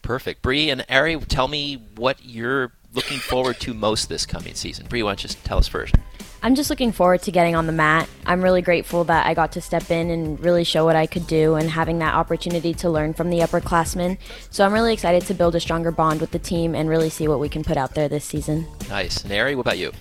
[0.00, 0.40] Perfect.
[0.40, 4.86] Bree and Ari, tell me what you're looking forward to most this coming season.
[4.86, 5.94] Bree, why don't you just tell us first?
[6.42, 8.08] I'm just looking forward to getting on the mat.
[8.24, 11.26] I'm really grateful that I got to step in and really show what I could
[11.26, 14.18] do and having that opportunity to learn from the upperclassmen.
[14.50, 17.26] So I'm really excited to build a stronger bond with the team and really see
[17.26, 18.66] what we can put out there this season.
[18.88, 19.24] Nice.
[19.24, 19.92] Nary, what about you?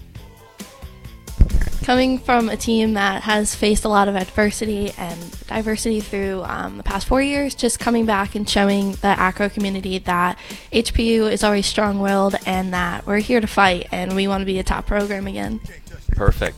[1.86, 6.77] Coming from a team that has faced a lot of adversity and diversity through um,
[6.77, 10.39] the past four years, just coming back and showing the acro community that
[10.73, 14.45] HPU is always strong willed and that we're here to fight and we want to
[14.45, 15.61] be a top program again.
[16.09, 16.57] Perfect.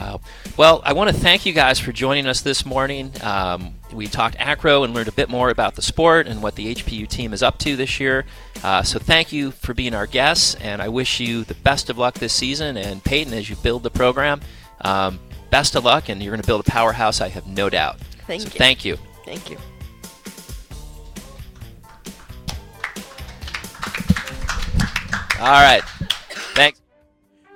[0.00, 0.22] Wow.
[0.56, 3.12] Well, I want to thank you guys for joining us this morning.
[3.20, 6.74] Um, we talked acro and learned a bit more about the sport and what the
[6.74, 8.24] HPU team is up to this year.
[8.64, 11.98] Uh, so thank you for being our guests, and I wish you the best of
[11.98, 12.78] luck this season.
[12.78, 14.40] And Peyton, as you build the program,
[14.80, 15.20] um,
[15.50, 17.98] best of luck, and you're going to build a powerhouse, I have no doubt.
[18.26, 18.52] Thank so you.
[18.52, 18.96] Thank you.
[19.26, 19.58] Thank you.
[25.38, 25.82] All right.
[26.54, 26.80] Thanks.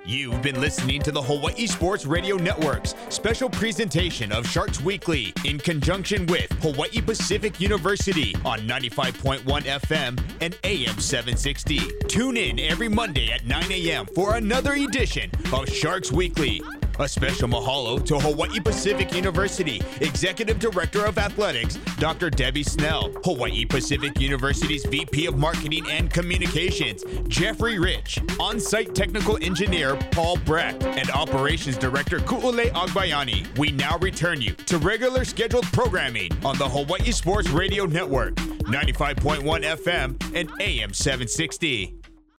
[0.07, 5.57] You've been listening to the Hawaii Sports Radio Network's special presentation of Sharks Weekly in
[5.57, 11.79] conjunction with Hawaii Pacific University on 95.1 FM and AM 760.
[12.07, 14.05] Tune in every Monday at 9 a.m.
[14.13, 16.61] for another edition of Sharks Weekly.
[16.97, 22.29] A special mahalo to Hawaii Pacific University Executive Director of Athletics, Dr.
[22.29, 29.37] Debbie Snell, Hawaii Pacific University's VP of Marketing and Communications, Jeffrey Rich, On Site Technical
[29.43, 33.45] Engineer, Paul Brecht, and Operations Director, Ku'ule Agbayani.
[33.57, 39.41] We now return you to regular scheduled programming on the Hawaii Sports Radio Network, 95.1
[39.43, 42.04] FM and AM 760.